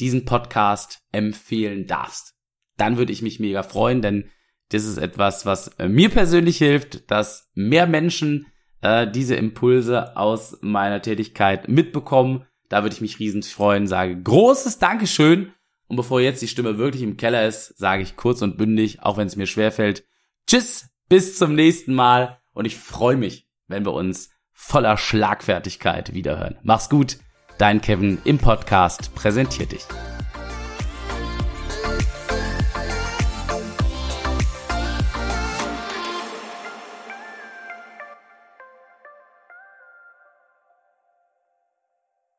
diesen 0.00 0.24
Podcast 0.24 1.00
empfehlen 1.12 1.86
darfst. 1.86 2.34
Dann 2.76 2.96
würde 2.96 3.12
ich 3.12 3.22
mich 3.22 3.40
mega 3.40 3.62
freuen, 3.62 4.02
denn 4.02 4.30
das 4.70 4.84
ist 4.84 4.98
etwas, 4.98 5.46
was 5.46 5.76
mir 5.78 6.08
persönlich 6.10 6.58
hilft, 6.58 7.10
dass 7.10 7.50
mehr 7.54 7.86
Menschen 7.86 8.46
äh, 8.80 9.08
diese 9.10 9.36
Impulse 9.36 10.16
aus 10.16 10.58
meiner 10.60 11.00
Tätigkeit 11.00 11.68
mitbekommen. 11.68 12.46
Da 12.68 12.82
würde 12.82 12.94
ich 12.94 13.00
mich 13.00 13.20
riesig 13.20 13.54
freuen, 13.54 13.86
sage 13.86 14.20
großes 14.20 14.78
Dankeschön. 14.78 15.52
Und 15.86 15.96
bevor 15.96 16.20
jetzt 16.20 16.42
die 16.42 16.48
Stimme 16.48 16.78
wirklich 16.78 17.02
im 17.02 17.16
Keller 17.16 17.46
ist, 17.46 17.78
sage 17.78 18.02
ich 18.02 18.16
kurz 18.16 18.42
und 18.42 18.56
bündig, 18.56 19.02
auch 19.02 19.16
wenn 19.16 19.26
es 19.26 19.36
mir 19.36 19.46
schwerfällt, 19.46 20.04
tschüss, 20.46 20.88
bis 21.08 21.36
zum 21.38 21.54
nächsten 21.54 21.94
Mal. 21.94 22.38
Und 22.52 22.64
ich 22.66 22.76
freue 22.76 23.16
mich, 23.16 23.48
wenn 23.66 23.84
wir 23.84 23.92
uns 23.92 24.30
voller 24.52 24.96
Schlagfertigkeit 24.96 26.14
wiederhören. 26.14 26.56
Mach's 26.62 26.88
gut, 26.88 27.18
dein 27.58 27.80
Kevin 27.80 28.18
im 28.24 28.38
Podcast 28.38 29.14
präsentiert 29.14 29.72
dich. 29.72 29.86